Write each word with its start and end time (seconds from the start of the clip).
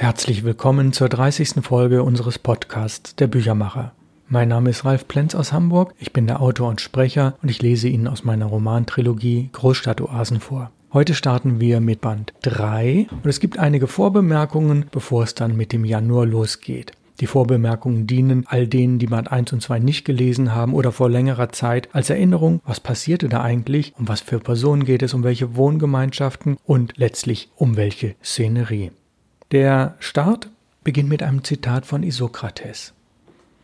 Herzlich 0.00 0.44
willkommen 0.44 0.94
zur 0.94 1.10
30. 1.10 1.56
Folge 1.60 2.02
unseres 2.02 2.38
Podcasts 2.38 3.16
Der 3.16 3.26
Büchermacher. 3.26 3.92
Mein 4.28 4.48
Name 4.48 4.70
ist 4.70 4.86
Ralf 4.86 5.06
Plenz 5.06 5.34
aus 5.34 5.52
Hamburg, 5.52 5.92
ich 5.98 6.14
bin 6.14 6.26
der 6.26 6.40
Autor 6.40 6.70
und 6.70 6.80
Sprecher 6.80 7.34
und 7.42 7.50
ich 7.50 7.60
lese 7.60 7.86
Ihnen 7.88 8.08
aus 8.08 8.24
meiner 8.24 8.46
Romantrilogie 8.46 9.50
Großstadtoasen 9.52 10.40
vor. 10.40 10.70
Heute 10.94 11.12
starten 11.12 11.60
wir 11.60 11.80
mit 11.80 12.00
Band 12.00 12.32
3 12.40 13.08
und 13.10 13.26
es 13.26 13.40
gibt 13.40 13.58
einige 13.58 13.88
Vorbemerkungen, 13.88 14.86
bevor 14.90 15.24
es 15.24 15.34
dann 15.34 15.54
mit 15.54 15.70
dem 15.70 15.84
Januar 15.84 16.24
losgeht. 16.24 16.92
Die 17.20 17.26
Vorbemerkungen 17.26 18.06
dienen 18.06 18.44
all 18.46 18.66
denen, 18.66 18.98
die 18.98 19.06
Band 19.06 19.30
1 19.30 19.52
und 19.52 19.60
2 19.60 19.80
nicht 19.80 20.06
gelesen 20.06 20.54
haben 20.54 20.72
oder 20.72 20.92
vor 20.92 21.10
längerer 21.10 21.50
Zeit 21.50 21.90
als 21.94 22.08
Erinnerung, 22.08 22.62
was 22.64 22.80
passierte 22.80 23.28
da 23.28 23.42
eigentlich, 23.42 23.92
um 23.98 24.08
was 24.08 24.22
für 24.22 24.38
Personen 24.38 24.86
geht 24.86 25.02
es, 25.02 25.12
um 25.12 25.24
welche 25.24 25.56
Wohngemeinschaften 25.56 26.56
und 26.64 26.96
letztlich 26.96 27.50
um 27.54 27.76
welche 27.76 28.14
Szenerie. 28.24 28.92
Der 29.52 29.96
Start 29.98 30.48
beginnt 30.84 31.08
mit 31.08 31.24
einem 31.24 31.42
Zitat 31.42 31.84
von 31.84 32.04
Isokrates. 32.04 32.92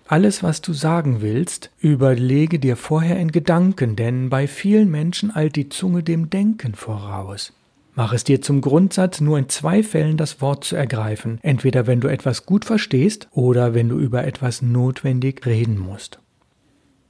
Alles, 0.08 0.42
was 0.42 0.60
du 0.60 0.72
sagen 0.72 1.20
willst, 1.20 1.70
überlege 1.78 2.58
dir 2.58 2.77
vorher 2.77 3.20
in 3.20 3.30
Gedanken, 3.30 3.94
denn 3.94 4.28
bei 4.28 4.48
vielen 4.48 4.91
Menschen 4.91 5.34
eilt 5.34 5.54
die 5.54 5.68
Zunge 5.68 6.02
dem 6.02 6.28
Denken 6.28 6.74
voraus. 6.74 7.52
Mach 7.94 8.12
es 8.12 8.24
dir 8.24 8.42
zum 8.42 8.62
Grundsatz, 8.62 9.20
nur 9.20 9.38
in 9.38 9.48
zwei 9.48 9.84
Fällen 9.84 10.16
das 10.16 10.41
Wort 10.41 10.64
zu 10.64 10.74
ergreifen, 10.74 11.38
entweder 11.42 11.86
wenn 11.86 12.00
du 12.00 12.08
etwas 12.08 12.46
gut 12.46 12.64
verstehst 12.64 13.28
oder 13.30 13.72
wenn 13.72 13.88
du 13.88 13.98
über 14.00 14.24
etwas 14.24 14.62
notwendig 14.62 15.46
reden 15.46 15.78
musst. 15.78 16.18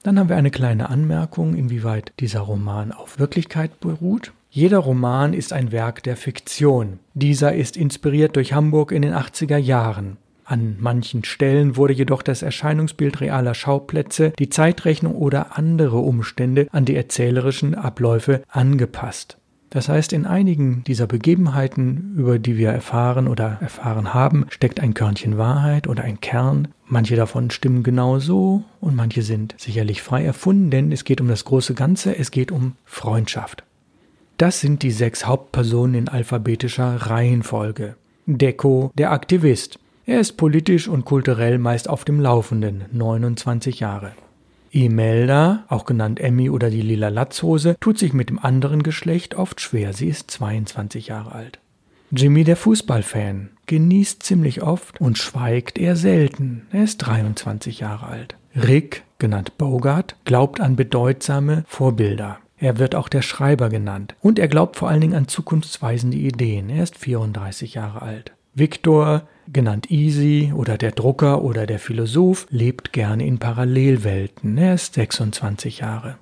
Dann 0.02 0.18
haben 0.18 0.28
wir 0.28 0.36
eine 0.36 0.50
kleine 0.50 0.90
Anmerkung, 0.90 1.54
inwieweit 1.54 2.12
dieser 2.20 2.40
Roman 2.40 2.92
auf 2.92 3.18
Wirklichkeit 3.18 3.80
beruht. 3.80 4.32
Jeder 4.56 4.78
Roman 4.78 5.34
ist 5.34 5.52
ein 5.52 5.70
Werk 5.70 6.02
der 6.04 6.16
Fiktion. 6.16 6.98
Dieser 7.12 7.54
ist 7.54 7.76
inspiriert 7.76 8.36
durch 8.36 8.54
Hamburg 8.54 8.90
in 8.90 9.02
den 9.02 9.12
80er 9.12 9.58
Jahren. 9.58 10.16
An 10.46 10.76
manchen 10.80 11.24
Stellen 11.24 11.76
wurde 11.76 11.92
jedoch 11.92 12.22
das 12.22 12.40
Erscheinungsbild 12.40 13.20
realer 13.20 13.52
Schauplätze, 13.52 14.32
die 14.38 14.48
Zeitrechnung 14.48 15.14
oder 15.14 15.58
andere 15.58 15.98
Umstände 15.98 16.68
an 16.72 16.86
die 16.86 16.96
erzählerischen 16.96 17.74
Abläufe 17.74 18.40
angepasst. 18.48 19.36
Das 19.68 19.90
heißt, 19.90 20.14
in 20.14 20.24
einigen 20.24 20.84
dieser 20.84 21.06
Begebenheiten, 21.06 22.14
über 22.16 22.38
die 22.38 22.56
wir 22.56 22.70
erfahren 22.70 23.28
oder 23.28 23.58
erfahren 23.60 24.14
haben, 24.14 24.46
steckt 24.48 24.80
ein 24.80 24.94
Körnchen 24.94 25.36
Wahrheit 25.36 25.86
oder 25.86 26.02
ein 26.04 26.22
Kern. 26.22 26.68
Manche 26.86 27.14
davon 27.14 27.50
stimmen 27.50 27.82
genau 27.82 28.20
so 28.20 28.64
und 28.80 28.96
manche 28.96 29.20
sind 29.20 29.54
sicherlich 29.58 30.00
frei 30.00 30.24
erfunden, 30.24 30.70
denn 30.70 30.92
es 30.92 31.04
geht 31.04 31.20
um 31.20 31.28
das 31.28 31.44
große 31.44 31.74
Ganze, 31.74 32.16
es 32.16 32.30
geht 32.30 32.50
um 32.50 32.72
Freundschaft. 32.86 33.65
Das 34.36 34.60
sind 34.60 34.82
die 34.82 34.90
sechs 34.90 35.26
Hauptpersonen 35.26 35.94
in 35.94 36.08
alphabetischer 36.08 36.96
Reihenfolge. 36.96 37.96
Deko, 38.26 38.90
der 38.94 39.12
Aktivist. 39.12 39.78
Er 40.04 40.20
ist 40.20 40.36
politisch 40.36 40.88
und 40.88 41.04
kulturell 41.04 41.58
meist 41.58 41.88
auf 41.88 42.04
dem 42.04 42.20
Laufenden, 42.20 42.84
29 42.92 43.80
Jahre. 43.80 44.12
Imelda, 44.70 45.64
auch 45.68 45.86
genannt 45.86 46.20
Emmy 46.20 46.50
oder 46.50 46.68
die 46.68 46.82
lila 46.82 47.08
Latzhose, 47.08 47.76
tut 47.80 47.98
sich 47.98 48.12
mit 48.12 48.28
dem 48.28 48.38
anderen 48.38 48.82
Geschlecht 48.82 49.34
oft 49.36 49.60
schwer. 49.60 49.94
Sie 49.94 50.08
ist 50.08 50.30
22 50.30 51.06
Jahre 51.06 51.32
alt. 51.32 51.58
Jimmy, 52.10 52.44
der 52.44 52.56
Fußballfan, 52.56 53.50
genießt 53.66 54.22
ziemlich 54.22 54.62
oft 54.62 55.00
und 55.00 55.18
schweigt 55.18 55.78
eher 55.78 55.96
selten. 55.96 56.66
Er 56.72 56.84
ist 56.84 56.98
23 56.98 57.80
Jahre 57.80 58.06
alt. 58.06 58.36
Rick, 58.54 59.02
genannt 59.18 59.56
Bogart, 59.56 60.14
glaubt 60.24 60.60
an 60.60 60.76
bedeutsame 60.76 61.64
Vorbilder. 61.66 62.38
Er 62.58 62.78
wird 62.78 62.94
auch 62.94 63.08
der 63.08 63.22
Schreiber 63.22 63.68
genannt. 63.68 64.14
Und 64.20 64.38
er 64.38 64.48
glaubt 64.48 64.76
vor 64.76 64.88
allen 64.88 65.00
Dingen 65.00 65.14
an 65.14 65.28
zukunftsweisende 65.28 66.16
Ideen. 66.16 66.70
Er 66.70 66.82
ist 66.82 66.96
34 66.96 67.74
Jahre 67.74 68.02
alt. 68.02 68.32
Victor, 68.54 69.28
genannt 69.52 69.90
Easy 69.90 70.52
oder 70.54 70.78
der 70.78 70.92
Drucker 70.92 71.42
oder 71.42 71.66
der 71.66 71.78
Philosoph, 71.78 72.46
lebt 72.48 72.94
gerne 72.94 73.26
in 73.26 73.38
Parallelwelten. 73.38 74.56
Er 74.56 74.74
ist 74.74 74.94
26 74.94 75.80
Jahre. 75.80 76.16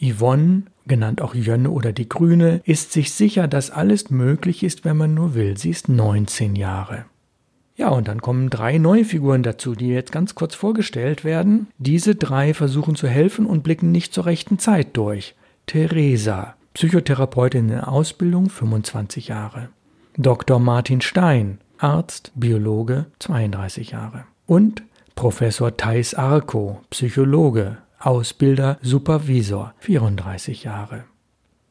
Yvonne, 0.00 0.62
genannt 0.86 1.20
auch 1.20 1.34
Jönne 1.34 1.70
oder 1.70 1.92
die 1.92 2.08
Grüne, 2.08 2.62
ist 2.64 2.92
sich 2.92 3.12
sicher, 3.12 3.48
dass 3.48 3.70
alles 3.70 4.10
möglich 4.10 4.62
ist, 4.62 4.86
wenn 4.86 4.96
man 4.96 5.12
nur 5.12 5.34
will. 5.34 5.58
Sie 5.58 5.70
ist 5.70 5.90
19 5.90 6.56
Jahre. 6.56 7.04
Ja, 7.76 7.88
und 7.88 8.08
dann 8.08 8.22
kommen 8.22 8.50
drei 8.50 8.78
neue 8.78 9.04
Figuren 9.04 9.42
dazu, 9.42 9.74
die 9.74 9.88
jetzt 9.88 10.12
ganz 10.12 10.34
kurz 10.34 10.54
vorgestellt 10.54 11.24
werden. 11.24 11.66
Diese 11.78 12.14
drei 12.14 12.54
versuchen 12.54 12.94
zu 12.94 13.08
helfen 13.08 13.46
und 13.46 13.62
blicken 13.62 13.92
nicht 13.92 14.14
zur 14.14 14.26
rechten 14.26 14.58
Zeit 14.58 14.96
durch. 14.96 15.34
Theresa, 15.66 16.54
Psychotherapeutin 16.74 17.70
in 17.70 17.80
Ausbildung, 17.80 18.48
25 18.50 19.28
Jahre. 19.28 19.68
Dr. 20.16 20.58
Martin 20.58 21.00
Stein, 21.00 21.58
Arzt, 21.78 22.32
Biologe, 22.34 23.06
32 23.18 23.90
Jahre. 23.90 24.24
Und 24.46 24.82
Professor 25.14 25.76
Thais 25.76 26.14
Arco, 26.14 26.80
Psychologe, 26.90 27.78
Ausbilder, 27.98 28.78
Supervisor, 28.82 29.74
34 29.78 30.64
Jahre. 30.64 31.04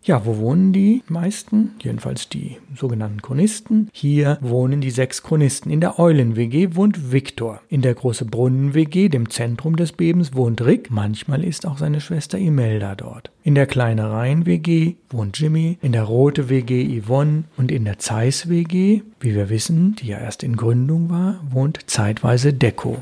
Ja, 0.05 0.25
wo 0.25 0.37
wohnen 0.37 0.73
die 0.73 1.01
meisten? 1.07 1.75
Jedenfalls 1.81 2.27
die 2.27 2.57
sogenannten 2.75 3.21
Chronisten. 3.21 3.89
Hier 3.93 4.37
wohnen 4.41 4.81
die 4.81 4.91
sechs 4.91 5.23
Chronisten. 5.23 5.71
In 5.71 5.79
der 5.79 5.97
Eulen-WG 5.97 6.75
wohnt 6.75 7.13
Viktor. 7.13 7.61
In 7.69 7.81
der 7.81 7.93
Große 7.93 8.25
Brunnen-WG, 8.25 9.07
dem 9.07 9.29
Zentrum 9.29 9.77
des 9.77 9.93
Bebens, 9.93 10.35
wohnt 10.35 10.61
Rick. 10.61 10.91
Manchmal 10.91 11.45
ist 11.45 11.65
auch 11.65 11.77
seine 11.77 12.01
Schwester 12.01 12.37
Imelda 12.37 12.95
dort. 12.95 13.31
In 13.43 13.55
der 13.55 13.65
Kleine 13.65 14.11
Rhein-WG 14.11 14.95
wohnt 15.09 15.39
Jimmy. 15.39 15.77
In 15.81 15.93
der 15.93 16.03
Rote 16.03 16.49
WG 16.49 17.01
Yvonne. 17.01 17.45
Und 17.55 17.71
in 17.71 17.85
der 17.85 17.97
Zeiss-WG, 17.97 19.03
wie 19.21 19.35
wir 19.35 19.49
wissen, 19.49 19.95
die 19.95 20.07
ja 20.07 20.17
erst 20.17 20.43
in 20.43 20.57
Gründung 20.57 21.09
war, 21.09 21.39
wohnt 21.49 21.79
zeitweise 21.87 22.51
Deko. 22.51 23.01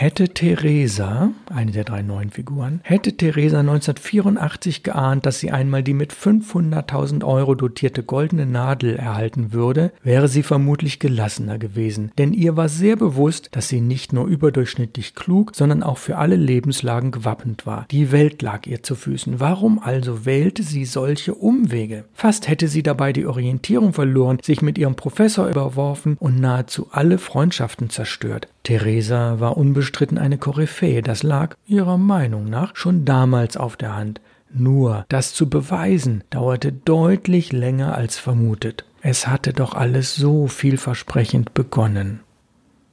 Hätte 0.00 0.30
Theresa, 0.30 1.32
eine 1.54 1.72
der 1.72 1.84
drei 1.84 2.00
neuen 2.00 2.30
Figuren, 2.30 2.80
hätte 2.84 3.18
Theresa 3.18 3.60
1984 3.60 4.82
geahnt, 4.82 5.26
dass 5.26 5.40
sie 5.40 5.50
einmal 5.50 5.82
die 5.82 5.92
mit 5.92 6.14
500.000 6.14 7.22
Euro 7.22 7.54
dotierte 7.54 8.02
goldene 8.02 8.46
Nadel 8.46 8.96
erhalten 8.96 9.52
würde, 9.52 9.92
wäre 10.02 10.28
sie 10.28 10.42
vermutlich 10.42 11.00
gelassener 11.00 11.58
gewesen, 11.58 12.12
denn 12.16 12.32
ihr 12.32 12.56
war 12.56 12.70
sehr 12.70 12.96
bewusst, 12.96 13.50
dass 13.52 13.68
sie 13.68 13.82
nicht 13.82 14.14
nur 14.14 14.26
überdurchschnittlich 14.26 15.14
klug, 15.14 15.54
sondern 15.54 15.82
auch 15.82 15.98
für 15.98 16.16
alle 16.16 16.36
Lebenslagen 16.36 17.10
gewappnet 17.10 17.66
war. 17.66 17.84
Die 17.90 18.10
Welt 18.10 18.40
lag 18.40 18.66
ihr 18.66 18.82
zu 18.82 18.94
Füßen. 18.94 19.38
Warum 19.38 19.78
also 19.78 20.24
wählte 20.24 20.62
sie 20.62 20.86
solche 20.86 21.34
Umwege? 21.34 22.06
Fast 22.14 22.48
hätte 22.48 22.68
sie 22.68 22.82
dabei 22.82 23.12
die 23.12 23.26
Orientierung 23.26 23.92
verloren, 23.92 24.38
sich 24.42 24.62
mit 24.62 24.78
ihrem 24.78 24.94
Professor 24.94 25.46
überworfen 25.46 26.16
und 26.18 26.40
nahezu 26.40 26.88
alle 26.90 27.18
Freundschaften 27.18 27.90
zerstört. 27.90 28.48
Theresa 28.62 29.40
war 29.40 29.56
unbestritten 29.56 30.18
eine 30.18 30.38
Koryphäe, 30.38 31.02
das 31.02 31.22
lag 31.22 31.56
ihrer 31.66 31.98
Meinung 31.98 32.44
nach 32.44 32.76
schon 32.76 33.04
damals 33.04 33.56
auf 33.56 33.76
der 33.76 33.96
Hand. 33.96 34.20
Nur 34.52 35.04
das 35.08 35.32
zu 35.32 35.48
beweisen 35.48 36.24
dauerte 36.30 36.72
deutlich 36.72 37.52
länger 37.52 37.94
als 37.94 38.18
vermutet. 38.18 38.84
Es 39.00 39.26
hatte 39.26 39.52
doch 39.52 39.74
alles 39.74 40.14
so 40.14 40.46
vielversprechend 40.46 41.54
begonnen. 41.54 42.20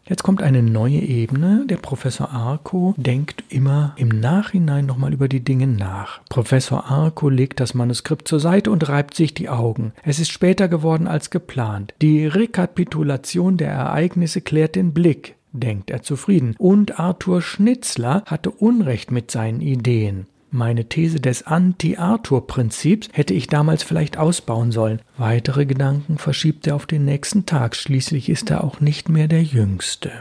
Jetzt 0.05 0.23
kommt 0.23 0.41
eine 0.41 0.63
neue 0.63 0.99
Ebene. 0.99 1.65
Der 1.67 1.75
Professor 1.75 2.31
Arco 2.31 2.93
denkt 2.95 3.43
immer 3.49 3.93
im 3.97 4.07
Nachhinein 4.07 4.85
nochmal 4.85 5.11
über 5.11 5.27
die 5.27 5.43
Dinge 5.43 5.67
nach. 5.67 6.21
Professor 6.29 6.85
Arco 6.85 7.27
legt 7.27 7.59
das 7.59 7.73
Manuskript 7.73 8.25
zur 8.25 8.39
Seite 8.39 8.71
und 8.71 8.87
reibt 8.87 9.15
sich 9.15 9.33
die 9.33 9.49
Augen. 9.49 9.91
Es 10.03 10.19
ist 10.19 10.31
später 10.31 10.69
geworden 10.69 11.07
als 11.07 11.29
geplant. 11.29 11.93
Die 12.01 12.25
Rekapitulation 12.25 13.57
der 13.57 13.71
Ereignisse 13.71 14.39
klärt 14.39 14.75
den 14.75 14.93
Blick 14.93 15.36
denkt 15.59 15.89
er 15.89 16.01
zufrieden. 16.01 16.55
Und 16.57 16.99
Arthur 16.99 17.41
Schnitzler 17.41 18.23
hatte 18.25 18.51
Unrecht 18.51 19.11
mit 19.11 19.31
seinen 19.31 19.61
Ideen. 19.61 20.27
Meine 20.49 20.85
These 20.87 21.19
des 21.19 21.43
Anti-Arthur-Prinzips 21.43 23.09
hätte 23.11 23.33
ich 23.33 23.47
damals 23.47 23.83
vielleicht 23.83 24.17
ausbauen 24.17 24.71
sollen. 24.71 25.01
Weitere 25.17 25.65
Gedanken 25.65 26.17
verschiebt 26.17 26.65
er 26.67 26.75
auf 26.75 26.85
den 26.85 27.03
nächsten 27.03 27.45
Tag. 27.45 27.75
Schließlich 27.75 28.29
ist 28.29 28.49
er 28.49 28.63
auch 28.63 28.79
nicht 28.79 29.09
mehr 29.09 29.27
der 29.27 29.43
Jüngste. 29.43 30.11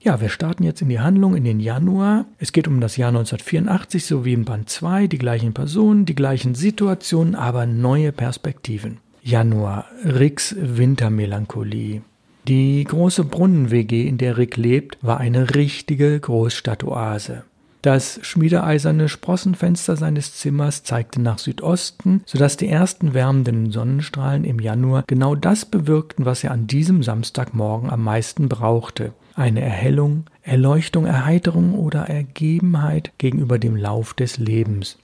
Ja, 0.00 0.20
wir 0.20 0.28
starten 0.28 0.64
jetzt 0.64 0.82
in 0.82 0.90
die 0.90 1.00
Handlung 1.00 1.34
in 1.34 1.44
den 1.44 1.60
Januar. 1.60 2.26
Es 2.38 2.52
geht 2.52 2.68
um 2.68 2.80
das 2.80 2.98
Jahr 2.98 3.08
1984, 3.08 4.04
so 4.04 4.24
wie 4.24 4.34
in 4.34 4.44
Band 4.44 4.68
2, 4.68 5.06
die 5.06 5.16
gleichen 5.16 5.54
Personen, 5.54 6.04
die 6.04 6.14
gleichen 6.14 6.54
Situationen, 6.54 7.34
aber 7.34 7.64
neue 7.64 8.12
Perspektiven. 8.12 8.98
Januar, 9.22 9.86
Ricks 10.04 10.54
Wintermelancholie. 10.58 12.02
Die 12.46 12.84
große 12.84 13.24
Brunnen-WG, 13.24 14.06
in 14.06 14.18
der 14.18 14.36
Rick 14.36 14.58
lebt, 14.58 14.98
war 15.00 15.18
eine 15.18 15.54
richtige 15.54 16.20
Großstadtoase. 16.20 17.44
Das 17.80 18.18
schmiedeeiserne 18.22 19.08
Sprossenfenster 19.08 19.96
seines 19.96 20.34
Zimmers 20.36 20.84
zeigte 20.84 21.22
nach 21.22 21.38
Südosten, 21.38 22.22
sodass 22.26 22.58
die 22.58 22.68
ersten 22.68 23.14
wärmenden 23.14 23.72
Sonnenstrahlen 23.72 24.44
im 24.44 24.58
Januar 24.58 25.04
genau 25.06 25.34
das 25.34 25.64
bewirkten, 25.64 26.26
was 26.26 26.44
er 26.44 26.50
an 26.50 26.66
diesem 26.66 27.02
Samstagmorgen 27.02 27.88
am 27.88 28.02
meisten 28.04 28.50
brauchte. 28.50 29.12
Eine 29.34 29.62
Erhellung, 29.62 30.24
Erleuchtung, 30.42 31.06
Erheiterung 31.06 31.74
oder 31.74 32.08
Ergebenheit 32.10 33.12
gegenüber 33.16 33.58
dem 33.58 33.76
Lauf 33.76 34.12
des 34.12 34.36
Lebens. 34.36 34.98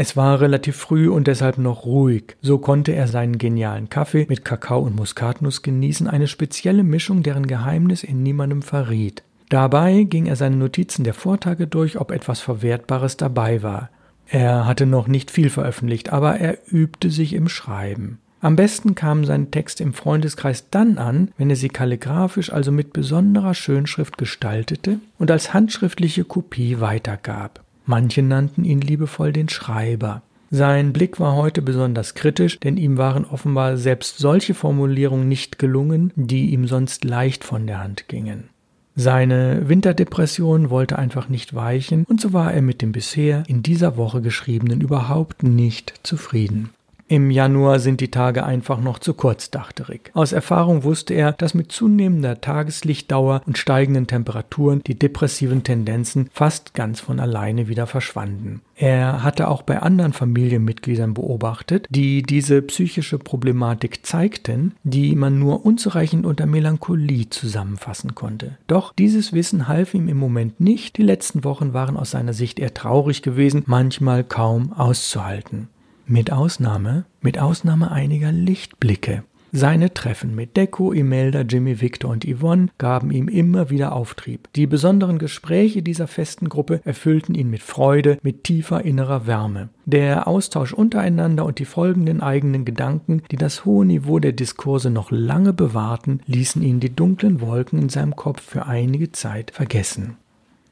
Es 0.00 0.16
war 0.16 0.40
relativ 0.40 0.76
früh 0.76 1.08
und 1.08 1.26
deshalb 1.26 1.58
noch 1.58 1.84
ruhig. 1.84 2.36
So 2.40 2.58
konnte 2.58 2.92
er 2.92 3.08
seinen 3.08 3.36
genialen 3.36 3.88
Kaffee 3.88 4.26
mit 4.28 4.44
Kakao 4.44 4.78
und 4.78 4.94
Muskatnuss 4.94 5.62
genießen, 5.62 6.06
eine 6.06 6.28
spezielle 6.28 6.84
Mischung, 6.84 7.24
deren 7.24 7.48
Geheimnis 7.48 8.04
er 8.04 8.14
niemandem 8.14 8.62
verriet. 8.62 9.24
Dabei 9.48 10.04
ging 10.04 10.26
er 10.26 10.36
seine 10.36 10.54
Notizen 10.54 11.02
der 11.02 11.14
Vortage 11.14 11.66
durch, 11.66 11.98
ob 11.98 12.12
etwas 12.12 12.38
Verwertbares 12.38 13.16
dabei 13.16 13.64
war. 13.64 13.90
Er 14.28 14.66
hatte 14.66 14.86
noch 14.86 15.08
nicht 15.08 15.32
viel 15.32 15.50
veröffentlicht, 15.50 16.12
aber 16.12 16.36
er 16.36 16.58
übte 16.70 17.10
sich 17.10 17.32
im 17.32 17.48
Schreiben. 17.48 18.20
Am 18.40 18.54
besten 18.54 18.94
kamen 18.94 19.24
seine 19.24 19.50
Texte 19.50 19.82
im 19.82 19.94
Freundeskreis 19.94 20.70
dann 20.70 20.98
an, 20.98 21.32
wenn 21.38 21.50
er 21.50 21.56
sie 21.56 21.70
kalligraphisch, 21.70 22.52
also 22.52 22.70
mit 22.70 22.92
besonderer 22.92 23.54
Schönschrift 23.54 24.16
gestaltete 24.16 25.00
und 25.18 25.32
als 25.32 25.52
handschriftliche 25.54 26.22
Kopie 26.22 26.78
weitergab. 26.78 27.64
Manche 27.88 28.22
nannten 28.22 28.66
ihn 28.66 28.82
liebevoll 28.82 29.32
den 29.32 29.48
Schreiber. 29.48 30.20
Sein 30.50 30.92
Blick 30.92 31.18
war 31.20 31.36
heute 31.36 31.62
besonders 31.62 32.14
kritisch, 32.14 32.60
denn 32.60 32.76
ihm 32.76 32.98
waren 32.98 33.24
offenbar 33.24 33.78
selbst 33.78 34.18
solche 34.18 34.52
Formulierungen 34.52 35.26
nicht 35.26 35.58
gelungen, 35.58 36.12
die 36.14 36.50
ihm 36.50 36.66
sonst 36.66 37.04
leicht 37.04 37.44
von 37.44 37.66
der 37.66 37.82
Hand 37.82 38.06
gingen. 38.06 38.50
Seine 38.94 39.70
Winterdepression 39.70 40.68
wollte 40.68 40.98
einfach 40.98 41.30
nicht 41.30 41.54
weichen, 41.54 42.04
und 42.04 42.20
so 42.20 42.34
war 42.34 42.52
er 42.52 42.60
mit 42.60 42.82
dem 42.82 42.92
bisher 42.92 43.44
in 43.46 43.62
dieser 43.62 43.96
Woche 43.96 44.20
geschriebenen 44.20 44.82
überhaupt 44.82 45.42
nicht 45.42 45.94
zufrieden. 46.02 46.68
Im 47.10 47.30
Januar 47.30 47.80
sind 47.80 48.02
die 48.02 48.10
Tage 48.10 48.44
einfach 48.44 48.82
noch 48.82 48.98
zu 48.98 49.14
kurz, 49.14 49.50
dachte 49.50 49.88
Rick. 49.88 50.10
Aus 50.12 50.32
Erfahrung 50.32 50.84
wusste 50.84 51.14
er, 51.14 51.32
dass 51.32 51.54
mit 51.54 51.72
zunehmender 51.72 52.42
Tageslichtdauer 52.42 53.40
und 53.46 53.56
steigenden 53.56 54.06
Temperaturen 54.06 54.82
die 54.86 54.98
depressiven 54.98 55.64
Tendenzen 55.64 56.28
fast 56.34 56.74
ganz 56.74 57.00
von 57.00 57.18
alleine 57.18 57.66
wieder 57.66 57.86
verschwanden. 57.86 58.60
Er 58.76 59.24
hatte 59.24 59.48
auch 59.48 59.62
bei 59.62 59.80
anderen 59.80 60.12
Familienmitgliedern 60.12 61.14
beobachtet, 61.14 61.86
die 61.88 62.20
diese 62.20 62.60
psychische 62.60 63.18
Problematik 63.18 64.04
zeigten, 64.04 64.74
die 64.82 65.16
man 65.16 65.38
nur 65.38 65.64
unzureichend 65.64 66.26
unter 66.26 66.44
Melancholie 66.44 67.30
zusammenfassen 67.30 68.14
konnte. 68.14 68.58
Doch 68.66 68.92
dieses 68.92 69.32
Wissen 69.32 69.66
half 69.66 69.94
ihm 69.94 70.08
im 70.08 70.18
Moment 70.18 70.60
nicht. 70.60 70.98
Die 70.98 71.02
letzten 71.02 71.42
Wochen 71.42 71.72
waren 71.72 71.96
aus 71.96 72.10
seiner 72.10 72.34
Sicht 72.34 72.58
eher 72.58 72.74
traurig 72.74 73.22
gewesen, 73.22 73.62
manchmal 73.64 74.24
kaum 74.24 74.74
auszuhalten. 74.74 75.68
Mit 76.10 76.32
Ausnahme, 76.32 77.04
mit 77.20 77.38
Ausnahme 77.38 77.90
einiger 77.90 78.32
Lichtblicke. 78.32 79.24
Seine 79.52 79.92
Treffen 79.92 80.34
mit 80.34 80.56
Deko, 80.56 80.90
Imelda, 80.90 81.42
Jimmy, 81.42 81.82
Victor 81.82 82.10
und 82.10 82.24
Yvonne 82.24 82.68
gaben 82.78 83.10
ihm 83.10 83.28
immer 83.28 83.68
wieder 83.68 83.92
Auftrieb. 83.92 84.48
Die 84.54 84.66
besonderen 84.66 85.18
Gespräche 85.18 85.82
dieser 85.82 86.06
festen 86.06 86.48
Gruppe 86.48 86.80
erfüllten 86.84 87.34
ihn 87.34 87.50
mit 87.50 87.62
Freude, 87.62 88.16
mit 88.22 88.44
tiefer 88.44 88.86
innerer 88.86 89.26
Wärme. 89.26 89.68
Der 89.84 90.26
Austausch 90.26 90.72
untereinander 90.72 91.44
und 91.44 91.58
die 91.58 91.66
folgenden 91.66 92.22
eigenen 92.22 92.64
Gedanken, 92.64 93.22
die 93.30 93.36
das 93.36 93.66
hohe 93.66 93.84
Niveau 93.84 94.18
der 94.18 94.32
Diskurse 94.32 94.88
noch 94.88 95.10
lange 95.10 95.52
bewahrten, 95.52 96.20
ließen 96.24 96.62
ihn 96.62 96.80
die 96.80 96.96
dunklen 96.96 97.42
Wolken 97.42 97.78
in 97.82 97.88
seinem 97.90 98.16
Kopf 98.16 98.40
für 98.40 98.64
einige 98.64 99.12
Zeit 99.12 99.50
vergessen. 99.50 100.16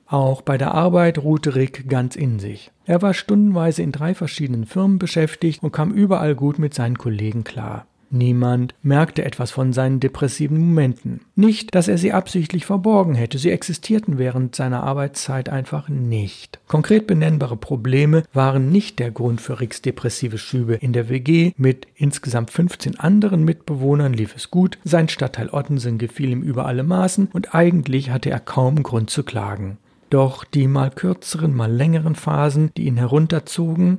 Auch 0.07 0.43
bei 0.43 0.57
der 0.57 0.73
Arbeit 0.73 1.19
ruhte 1.19 1.55
Rick 1.55 1.89
ganz 1.89 2.15
in 2.17 2.39
sich. 2.39 2.71
Er 2.85 3.03
war 3.03 3.15
stundenweise 3.15 3.83
in 3.83 3.93
drei 3.93 4.15
verschiedenen 4.15 4.65
Firmen 4.65 4.99
beschäftigt 4.99 5.63
und 5.63 5.73
kam 5.73 5.91
überall 5.93 6.35
gut 6.35 6.59
mit 6.59 6.75
seinen 6.75 6.97
Kollegen 6.97 7.43
klar. 7.43 7.87
Niemand 8.11 8.75
merkte 8.83 9.25
etwas 9.25 9.51
von 9.51 9.73
seinen 9.73 9.99
depressiven 9.99 10.59
Momenten. 10.59 11.23
Nicht, 11.35 11.75
dass 11.75 11.89
er 11.89 11.99
sie 11.99 12.13
absichtlich 12.13 12.65
verborgen 12.65 13.17
hätte, 13.17 13.39
sie 13.39 13.51
existierten 13.51 14.17
während 14.17 14.55
seiner 14.55 14.85
Arbeitszeit 14.85 15.49
einfach 15.49 15.89
nicht. 15.89 16.61
Konkret 16.69 17.09
benennbare 17.09 17.57
Probleme 17.57 18.23
waren 18.33 18.71
nicht 18.71 19.01
der 19.01 19.11
Grund 19.11 19.41
für 19.41 19.59
Ricks 19.59 19.83
depressive 19.83 20.39
Schübe. 20.39 20.75
In 20.75 20.93
der 20.93 21.09
WG 21.09 21.53
mit 21.57 21.89
insgesamt 21.97 22.53
15 22.53 23.01
anderen 23.01 23.45
Mitbewohnern 23.45 24.13
lief 24.13 24.37
es 24.37 24.53
gut, 24.53 24.79
sein 24.85 25.09
Stadtteil 25.09 25.51
Ottensen 25.51 25.99
gefiel 25.99 26.31
ihm 26.31 26.43
über 26.43 26.67
alle 26.67 26.85
Maßen 26.85 27.29
und 27.33 27.57
eigentlich 27.57 28.11
hatte 28.11 28.31
er 28.31 28.41
kaum 28.41 28.85
Grund 28.85 29.11
zu 29.11 29.25
klagen. 29.25 29.79
Doch 30.11 30.45
die 30.45 30.69
mal 30.69 30.91
kürzeren, 30.91 31.55
mal 31.55 31.71
längeren 31.71 32.15
Phasen, 32.15 32.71
die 32.77 32.87
ihn 32.87 32.97
herunterzogen, 32.97 33.99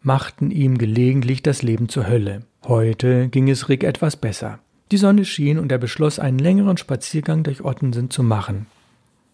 machten 0.00 0.50
ihm 0.50 0.78
gelegentlich 0.78 1.42
das 1.42 1.62
Leben 1.62 1.88
zur 1.88 2.08
Hölle. 2.08 2.42
Heute 2.64 3.28
ging 3.28 3.48
es 3.48 3.68
Rick 3.68 3.84
etwas 3.84 4.16
besser. 4.16 4.60
Die 4.92 4.98
Sonne 4.98 5.24
schien 5.24 5.58
und 5.58 5.72
er 5.72 5.78
beschloss, 5.78 6.18
einen 6.18 6.38
längeren 6.38 6.76
Spaziergang 6.76 7.42
durch 7.42 7.64
Ottensen 7.64 8.10
zu 8.10 8.22
machen. 8.22 8.66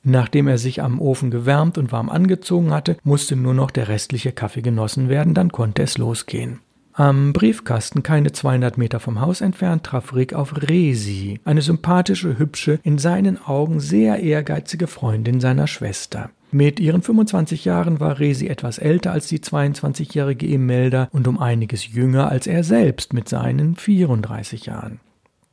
Nachdem 0.05 0.47
er 0.49 0.59
sich 0.59 0.81
am 0.81 1.01
Ofen 1.01 1.31
gewärmt 1.31 1.77
und 1.77 1.93
warm 1.93 2.09
angezogen 2.09 2.73
hatte, 2.73 2.97
musste 3.03 3.37
nur 3.37 3.55
noch 3.55 3.71
der 3.71 3.89
restliche 3.89 4.33
Kaffee 4.33 4.63
genossen 4.63 5.09
werden, 5.09 5.35
dann 5.35 5.53
konnte 5.53 5.83
es 5.83 5.99
losgehen. 5.99 6.61
Am 6.99 7.33
Briefkasten, 7.33 8.03
keine 8.03 8.33
200 8.33 8.77
Meter 8.77 8.99
vom 8.99 9.21
Haus 9.21 9.41
entfernt, 9.41 9.85
traf 9.85 10.17
Rick 10.17 10.35
auf 10.35 10.69
Resi, 10.69 11.39
eine 11.45 11.63
sympathische, 11.63 12.41
hübsche, 12.41 12.81
in 12.83 12.99
seinen 12.99 13.41
Augen 13.41 13.79
sehr 13.79 14.21
ehrgeizige 14.21 14.89
Freundin 14.89 15.39
seiner 15.39 15.69
Schwester. 15.69 16.31
Mit 16.51 16.81
ihren 16.81 17.01
25 17.01 17.65
Jahren 17.65 18.01
war 18.01 18.19
Resi 18.19 18.49
etwas 18.49 18.79
älter 18.79 19.13
als 19.13 19.29
die 19.29 19.39
22-jährige 19.39 20.47
Imelda 20.47 21.09
und 21.13 21.29
um 21.29 21.39
einiges 21.39 21.87
jünger 21.87 22.33
als 22.33 22.49
er 22.49 22.65
selbst 22.65 23.13
mit 23.13 23.29
seinen 23.29 23.77
34 23.77 24.67
Jahren. 24.67 24.99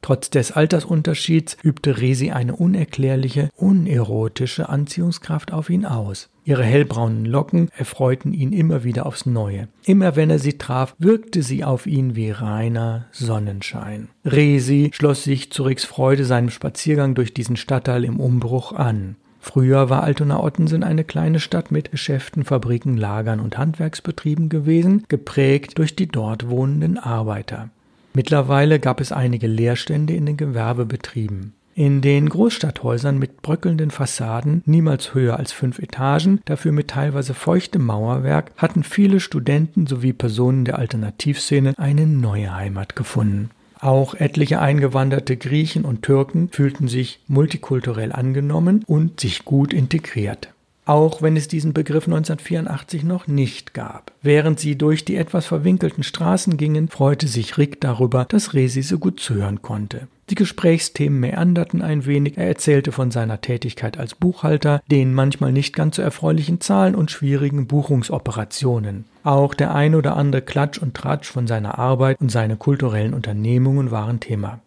Trotz 0.06 0.30
des 0.30 0.52
Altersunterschieds 0.52 1.58
übte 1.64 2.00
Resi 2.00 2.30
eine 2.30 2.56
unerklärliche, 2.56 3.50
unerotische 3.56 4.70
Anziehungskraft 4.70 5.52
auf 5.52 5.72
ihn 5.72 5.84
aus. 5.84 6.30
Ihre 6.44 6.64
hellbraunen 6.64 7.26
Locken 7.26 7.70
erfreuten 7.76 8.32
ihn 8.32 8.54
immer 8.54 8.84
wieder 8.84 9.08
aufs 9.08 9.26
Neue. 9.26 9.68
Immer 9.84 10.16
wenn 10.16 10.30
er 10.30 10.38
sie 10.38 10.60
traf, 10.60 10.94
wirkte 11.00 11.42
sie 11.42 11.64
auf 11.64 11.88
ihn 11.88 12.16
wie 12.16 12.30
reiner 12.30 13.08
Sonnenschein. 13.14 14.10
Resi 14.24 14.92
schloss 14.94 15.24
sich 15.24 15.52
zu 15.52 15.64
Ricks 15.64 15.86
Freude 15.86 16.24
seinem 16.24 16.52
Spaziergang 16.52 17.16
durch 17.16 17.34
diesen 17.34 17.58
Stadtteil 17.58 18.04
im 18.04 18.20
Umbruch 18.20 18.74
an. 18.74 19.16
Früher 19.40 19.90
war 19.90 20.04
Altona-Ottensen 20.04 20.84
eine 20.84 21.04
kleine 21.04 21.40
Stadt 21.40 21.72
mit 21.72 21.90
Geschäften, 21.90 22.46
Fabriken, 22.46 22.96
Lagern 22.96 23.40
und 23.40 23.58
Handwerksbetrieben 23.58 24.50
gewesen, 24.50 25.04
geprägt 25.08 25.80
durch 25.80 25.96
die 25.96 26.08
dort 26.08 26.48
wohnenden 26.48 27.00
Arbeiter. 27.00 27.72
Mittlerweile 28.16 28.80
gab 28.80 29.02
es 29.02 29.12
einige 29.12 29.46
Leerstände 29.46 30.14
in 30.14 30.26
den 30.26 30.38
Gewerbebetrieben. 30.38 31.54
In 31.76 32.00
den 32.00 32.30
Großstadthäusern 32.30 33.20
mit 33.20 33.42
bröckelnden 33.42 33.92
Fassaden, 33.92 34.64
niemals 34.66 35.14
höher 35.14 35.36
als 35.36 35.52
fünf 35.52 35.80
Etagen, 35.80 36.40
dafür 36.46 36.72
mit 36.72 36.88
teilweise 36.88 37.34
feuchtem 37.34 37.86
Mauerwerk, 37.86 38.52
hatten 38.56 38.84
viele 38.84 39.20
Studenten 39.20 39.86
sowie 39.86 40.14
Personen 40.14 40.64
der 40.64 40.80
Alternativszene 40.80 41.74
eine 41.78 42.08
neue 42.08 42.56
Heimat 42.56 42.96
gefunden. 42.96 43.50
Auch 43.82 44.14
etliche 44.16 44.62
eingewanderte 44.62 45.36
Griechen 45.36 45.84
und 45.84 46.02
Türken 46.02 46.48
fühlten 46.50 46.88
sich 46.88 47.20
multikulturell 47.28 48.14
angenommen 48.14 48.86
und 48.88 49.20
sich 49.20 49.44
gut 49.44 49.74
integriert 49.74 50.55
auch 50.86 51.22
wenn 51.22 51.36
es 51.36 51.48
diesen 51.48 51.74
Begriff 51.74 52.06
1984 52.06 53.04
noch 53.04 53.28
nicht 53.28 53.74
gab. 53.74 54.12
Während 54.22 54.60
sie 54.60 54.78
durch 54.78 55.06
die 55.06 55.16
etwas 55.16 55.46
verwinkelten 55.46 56.04
Straßen 56.04 56.58
gingen, 56.58 56.88
freute 56.88 57.28
sich 57.28 57.58
Rick 57.58 57.82
darüber, 57.82 58.26
dass 58.26 58.54
Resi 58.54 58.82
so 58.82 59.00
gut 59.00 59.20
zuhören 59.20 59.62
konnte. 59.62 60.08
Die 60.30 60.36
Gesprächsthemen 60.36 61.20
meanderten 61.20 61.84
ein 61.84 62.08
wenig, 62.08 62.38
er 62.38 62.48
erzählte 62.48 62.92
von 62.92 63.12
seiner 63.12 63.42
Tätigkeit 63.42 64.00
als 64.00 64.16
Buchhalter, 64.16 64.82
den 64.90 65.14
manchmal 65.14 65.52
nicht 65.52 65.76
ganz 65.76 65.98
so 65.98 66.02
erfreulichen 66.02 66.62
Zahlen 66.62 66.96
und 66.96 67.12
schwierigen 67.12 67.68
Buchungsoperationen. 67.68 69.06
Auch 69.24 69.54
der 69.54 69.76
ein 69.76 69.94
oder 69.94 70.18
andere 70.18 70.42
Klatsch 70.42 70.80
und 70.80 70.96
Tratsch 70.96 71.30
von 71.30 71.46
seiner 71.46 71.78
Arbeit 71.78 72.20
und 72.22 72.30
seine 72.32 72.58
kulturellen 72.58 73.14
Unternehmungen 73.14 73.92
waren 73.92 74.20
Thema. 74.20 74.60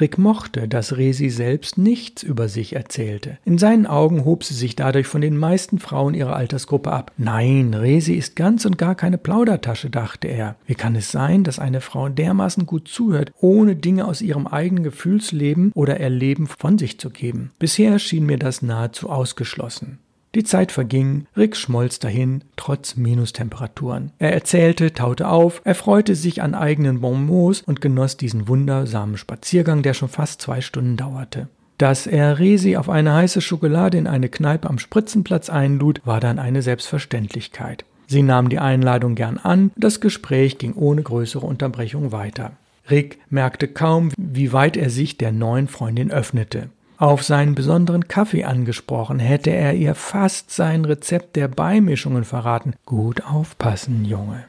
Rick 0.00 0.18
mochte, 0.18 0.68
dass 0.68 0.96
Resi 0.96 1.30
selbst 1.30 1.78
nichts 1.78 2.22
über 2.22 2.48
sich 2.48 2.74
erzählte. 2.74 3.38
In 3.44 3.58
seinen 3.58 3.86
Augen 3.86 4.24
hob 4.24 4.44
sie 4.44 4.54
sich 4.54 4.76
dadurch 4.76 5.06
von 5.06 5.20
den 5.20 5.36
meisten 5.36 5.78
Frauen 5.78 6.14
ihrer 6.14 6.36
Altersgruppe 6.36 6.92
ab. 6.92 7.12
Nein, 7.16 7.74
Resi 7.74 8.14
ist 8.14 8.36
ganz 8.36 8.64
und 8.64 8.78
gar 8.78 8.94
keine 8.94 9.18
Plaudertasche, 9.18 9.90
dachte 9.90 10.28
er. 10.28 10.56
Wie 10.66 10.74
kann 10.74 10.96
es 10.96 11.10
sein, 11.10 11.44
dass 11.44 11.58
eine 11.58 11.80
Frau 11.80 12.08
dermaßen 12.08 12.66
gut 12.66 12.88
zuhört, 12.88 13.32
ohne 13.40 13.76
Dinge 13.76 14.06
aus 14.06 14.22
ihrem 14.22 14.46
eigenen 14.46 14.84
Gefühlsleben 14.84 15.72
oder 15.74 16.00
Erleben 16.00 16.46
von 16.46 16.78
sich 16.78 16.98
zu 16.98 17.10
geben? 17.10 17.52
Bisher 17.58 17.98
schien 17.98 18.26
mir 18.26 18.38
das 18.38 18.62
nahezu 18.62 19.10
ausgeschlossen. 19.10 19.98
Die 20.36 20.44
Zeit 20.44 20.70
verging, 20.70 21.24
Rick 21.34 21.56
schmolz 21.56 21.98
dahin, 21.98 22.44
trotz 22.56 22.96
Minustemperaturen. 22.96 24.12
Er 24.18 24.34
erzählte, 24.34 24.92
taute 24.92 25.28
auf, 25.28 25.62
erfreute 25.64 26.14
sich 26.14 26.42
an 26.42 26.54
eigenen 26.54 27.00
Bonbons 27.00 27.62
und 27.62 27.80
genoss 27.80 28.18
diesen 28.18 28.46
wundersamen 28.46 29.16
Spaziergang, 29.16 29.82
der 29.82 29.94
schon 29.94 30.10
fast 30.10 30.42
zwei 30.42 30.60
Stunden 30.60 30.98
dauerte. 30.98 31.48
Dass 31.78 32.06
er 32.06 32.38
Resi 32.38 32.76
auf 32.76 32.90
eine 32.90 33.14
heiße 33.14 33.40
Schokolade 33.40 33.96
in 33.96 34.06
eine 34.06 34.28
Kneipe 34.28 34.68
am 34.68 34.78
Spritzenplatz 34.78 35.48
einlud, 35.48 36.02
war 36.04 36.20
dann 36.20 36.38
eine 36.38 36.60
Selbstverständlichkeit. 36.60 37.86
Sie 38.06 38.22
nahm 38.22 38.50
die 38.50 38.58
Einladung 38.58 39.14
gern 39.14 39.38
an, 39.38 39.70
das 39.74 40.02
Gespräch 40.02 40.58
ging 40.58 40.74
ohne 40.74 41.02
größere 41.02 41.46
Unterbrechung 41.46 42.12
weiter. 42.12 42.52
Rick 42.90 43.20
merkte 43.30 43.68
kaum, 43.68 44.12
wie 44.18 44.52
weit 44.52 44.76
er 44.76 44.90
sich 44.90 45.16
der 45.16 45.32
neuen 45.32 45.66
Freundin 45.66 46.10
öffnete. 46.10 46.68
Auf 46.98 47.22
seinen 47.22 47.54
besonderen 47.54 48.08
Kaffee 48.08 48.44
angesprochen, 48.44 49.18
hätte 49.18 49.50
er 49.50 49.74
ihr 49.74 49.94
fast 49.94 50.50
sein 50.50 50.84
Rezept 50.84 51.36
der 51.36 51.48
Beimischungen 51.48 52.24
verraten. 52.24 52.74
Gut 52.86 53.22
aufpassen, 53.24 54.04
Junge. 54.04 54.44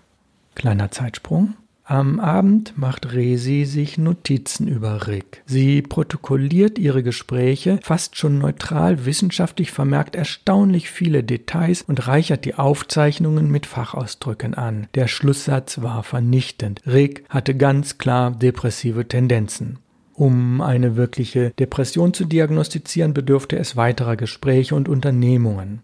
Kleiner 0.55 0.89
Zeitsprung. 0.91 1.55
Am 1.89 2.19
Abend 2.19 2.77
macht 2.77 3.13
Resi 3.13 3.63
sich 3.63 3.97
Notizen 3.97 4.67
über 4.67 5.07
Rick. 5.07 5.41
Sie 5.45 5.81
protokolliert 5.81 6.77
ihre 6.77 7.01
Gespräche, 7.01 7.79
fast 7.81 8.17
schon 8.17 8.39
neutral 8.39 9.05
wissenschaftlich 9.05 9.71
vermerkt 9.71 10.17
erstaunlich 10.17 10.89
viele 10.89 11.23
Details 11.23 11.83
und 11.83 12.07
reichert 12.07 12.43
die 12.43 12.55
Aufzeichnungen 12.55 13.49
mit 13.49 13.65
Fachausdrücken 13.65 14.53
an. 14.53 14.87
Der 14.95 15.07
Schlusssatz 15.07 15.81
war 15.81 16.03
vernichtend. 16.03 16.81
Rick 16.85 17.23
hatte 17.29 17.55
ganz 17.55 17.97
klar 17.97 18.31
depressive 18.31 19.07
Tendenzen. 19.07 19.79
Um 20.17 20.61
eine 20.61 20.95
wirkliche 20.95 21.51
Depression 21.59 22.11
zu 22.11 22.25
diagnostizieren, 22.25 23.13
bedürfte 23.13 23.55
es 23.55 23.75
weiterer 23.75 24.15
Gespräche 24.15 24.73
und 24.73 24.89
Unternehmungen. 24.89 25.81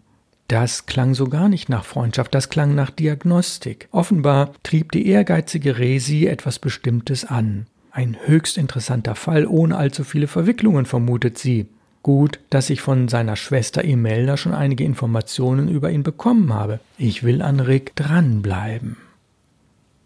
Das 0.48 0.86
klang 0.86 1.14
so 1.14 1.28
gar 1.28 1.48
nicht 1.48 1.68
nach 1.68 1.84
Freundschaft, 1.84 2.34
das 2.34 2.48
klang 2.48 2.74
nach 2.74 2.90
Diagnostik. 2.90 3.88
Offenbar 3.92 4.50
trieb 4.64 4.90
die 4.90 5.06
ehrgeizige 5.06 5.78
Resi 5.78 6.26
etwas 6.26 6.58
Bestimmtes 6.58 7.24
an. 7.24 7.66
Ein 7.92 8.16
höchst 8.24 8.58
interessanter 8.58 9.14
Fall 9.14 9.46
ohne 9.46 9.76
allzu 9.76 10.02
viele 10.02 10.26
Verwicklungen, 10.26 10.84
vermutet 10.84 11.38
sie. 11.38 11.68
Gut, 12.02 12.40
dass 12.50 12.70
ich 12.70 12.80
von 12.80 13.06
seiner 13.06 13.36
Schwester 13.36 13.84
Imelda 13.84 14.36
schon 14.36 14.52
einige 14.52 14.82
Informationen 14.82 15.68
über 15.68 15.92
ihn 15.92 16.02
bekommen 16.02 16.52
habe. 16.52 16.80
Ich 16.98 17.22
will 17.22 17.40
an 17.40 17.60
Rick 17.60 17.94
dranbleiben. 17.94 18.96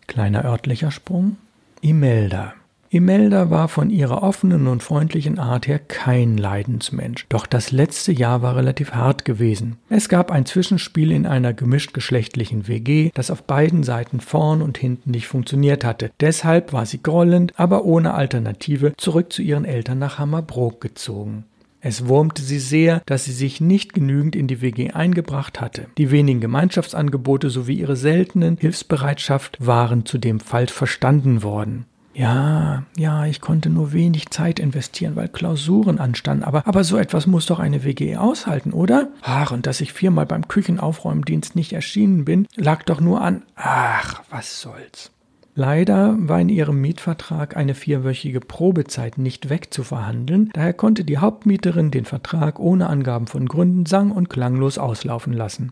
Kleiner 0.07 0.45
örtlicher 0.45 0.91
Sprung. 0.91 1.39
Imelda. 1.81 2.53
Imelda 2.91 3.51
war 3.51 3.69
von 3.69 3.91
ihrer 3.91 4.23
offenen 4.23 4.67
und 4.67 4.83
freundlichen 4.83 5.39
Art 5.39 5.67
her 5.67 5.79
kein 5.79 6.39
Leidensmensch. 6.39 7.27
Doch 7.29 7.47
das 7.47 7.71
letzte 7.71 8.13
Jahr 8.13 8.41
war 8.41 8.57
relativ 8.57 8.93
hart 8.93 9.25
gewesen. 9.27 9.77
Es 9.91 10.09
gab 10.09 10.31
ein 10.31 10.47
Zwischenspiel 10.47 11.13
in 11.13 11.27
einer 11.27 11.53
gemischtgeschlechtlichen 11.53 12.67
WG, 12.67 13.11
das 13.13 13.31
auf 13.31 13.43
beiden 13.43 13.83
Seiten 13.83 14.21
vorn 14.21 14.63
und 14.63 14.79
hinten 14.79 15.11
nicht 15.11 15.27
funktioniert 15.27 15.85
hatte. 15.85 16.11
Deshalb 16.21 16.73
war 16.73 16.87
sie 16.87 17.03
grollend, 17.03 17.53
aber 17.57 17.85
ohne 17.85 18.15
Alternative 18.15 18.95
zurück 18.97 19.33
zu 19.33 19.43
ihren 19.43 19.67
Eltern 19.67 19.99
nach 19.99 20.19
Hammerbrook 20.19 20.81
gezogen. 20.81 21.45
Es 21.81 22.09
wurmte 22.09 22.43
sie 22.43 22.59
sehr, 22.59 23.03
dass 23.07 23.25
sie 23.25 23.33
sich 23.33 23.61
nicht 23.61 23.95
genügend 23.95 24.35
in 24.35 24.49
die 24.49 24.61
WG 24.61 24.91
eingebracht 24.91 25.61
hatte. 25.61 25.87
Die 25.97 26.11
wenigen 26.11 26.41
Gemeinschaftsangebote 26.41 27.51
sowie 27.51 27.75
ihre 27.75 27.95
seltenen 27.95 28.57
Hilfsbereitschaft 28.57 29.65
waren 29.65 30.05
zudem 30.05 30.41
falsch 30.41 30.73
verstanden 30.73 31.45
worden. 31.45 31.85
Ja, 32.19 32.83
ja, 32.97 33.27
ich 33.27 33.41
konnte 33.41 33.71
nur 33.71 33.93
wenig 33.93 34.31
Zeit 34.31 34.59
investieren, 34.59 35.15
weil 35.15 35.29
Klausuren 35.29 36.01
anstanden, 36.01 36.43
aber, 36.43 36.67
aber 36.67 36.83
so 36.83 36.97
etwas 36.97 37.29
muss 37.29 37.47
doch 37.47 37.61
eine 37.61 37.85
WG 37.85 38.17
aushalten, 38.17 38.73
oder? 38.73 39.07
Ach, 39.23 39.53
und 39.53 39.67
dass 39.67 39.81
ich 39.81 39.93
viermal 39.93 40.27
beim 40.27 40.49
Küchenaufräumdienst 40.49 41.55
nicht 41.55 41.73
erschienen 41.73 42.25
bin, 42.25 42.49
lag 42.57 42.83
doch 42.83 43.01
nur 43.01 43.21
an. 43.21 43.45
Ach, 43.55 44.21
was 44.31 44.61
soll's. 44.61 45.13
Leider 45.55 46.17
war 46.19 46.41
in 46.41 46.49
ihrem 46.49 46.81
Mietvertrag 46.81 47.57
eine 47.57 47.75
vierwöchige 47.75 48.41
Probezeit 48.41 49.19
nicht 49.19 49.49
wegzuverhandeln, 49.49 50.51
daher 50.55 50.73
konnte 50.73 51.05
die 51.05 51.19
Hauptmieterin 51.19 51.93
den 51.93 52.05
Vertrag 52.05 52.59
ohne 52.59 52.89
Angaben 52.89 53.29
von 53.29 53.47
Gründen 53.47 53.87
sang- 53.87 54.11
und 54.11 54.29
klanglos 54.29 54.77
auslaufen 54.77 55.35
lassen. 55.35 55.71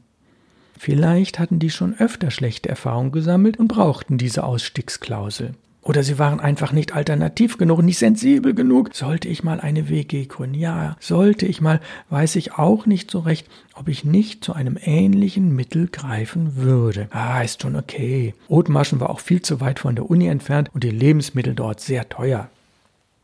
Vielleicht 0.78 1.40
hatten 1.40 1.58
die 1.58 1.70
schon 1.70 1.98
öfter 1.98 2.30
schlechte 2.30 2.68
Erfahrungen 2.68 3.10
gesammelt 3.10 3.58
und 3.58 3.66
brauchten 3.66 4.16
diese 4.16 4.44
Ausstiegsklausel. 4.44 5.54
Oder 5.86 6.02
sie 6.02 6.18
waren 6.18 6.40
einfach 6.40 6.72
nicht 6.72 6.94
alternativ 6.94 7.58
genug, 7.58 7.80
nicht 7.80 7.98
sensibel 7.98 8.54
genug. 8.54 8.90
Sollte 8.92 9.28
ich 9.28 9.44
mal 9.44 9.60
eine 9.60 9.88
WG 9.88 10.26
gründen? 10.26 10.58
Ja, 10.58 10.96
sollte 10.98 11.46
ich 11.46 11.60
mal, 11.60 11.80
weiß 12.10 12.34
ich 12.36 12.54
auch 12.54 12.86
nicht 12.86 13.08
so 13.08 13.20
recht, 13.20 13.46
ob 13.72 13.86
ich 13.86 14.04
nicht 14.04 14.42
zu 14.42 14.52
einem 14.52 14.76
ähnlichen 14.82 15.54
Mittel 15.54 15.86
greifen 15.86 16.56
würde. 16.56 17.06
Ah, 17.12 17.40
ist 17.40 17.62
schon 17.62 17.76
okay. 17.76 18.34
Othmarschen 18.48 18.98
war 18.98 19.10
auch 19.10 19.20
viel 19.20 19.42
zu 19.42 19.60
weit 19.60 19.78
von 19.78 19.94
der 19.94 20.10
Uni 20.10 20.26
entfernt 20.26 20.70
und 20.74 20.82
die 20.82 20.90
Lebensmittel 20.90 21.54
dort 21.54 21.80
sehr 21.80 22.08
teuer. 22.08 22.48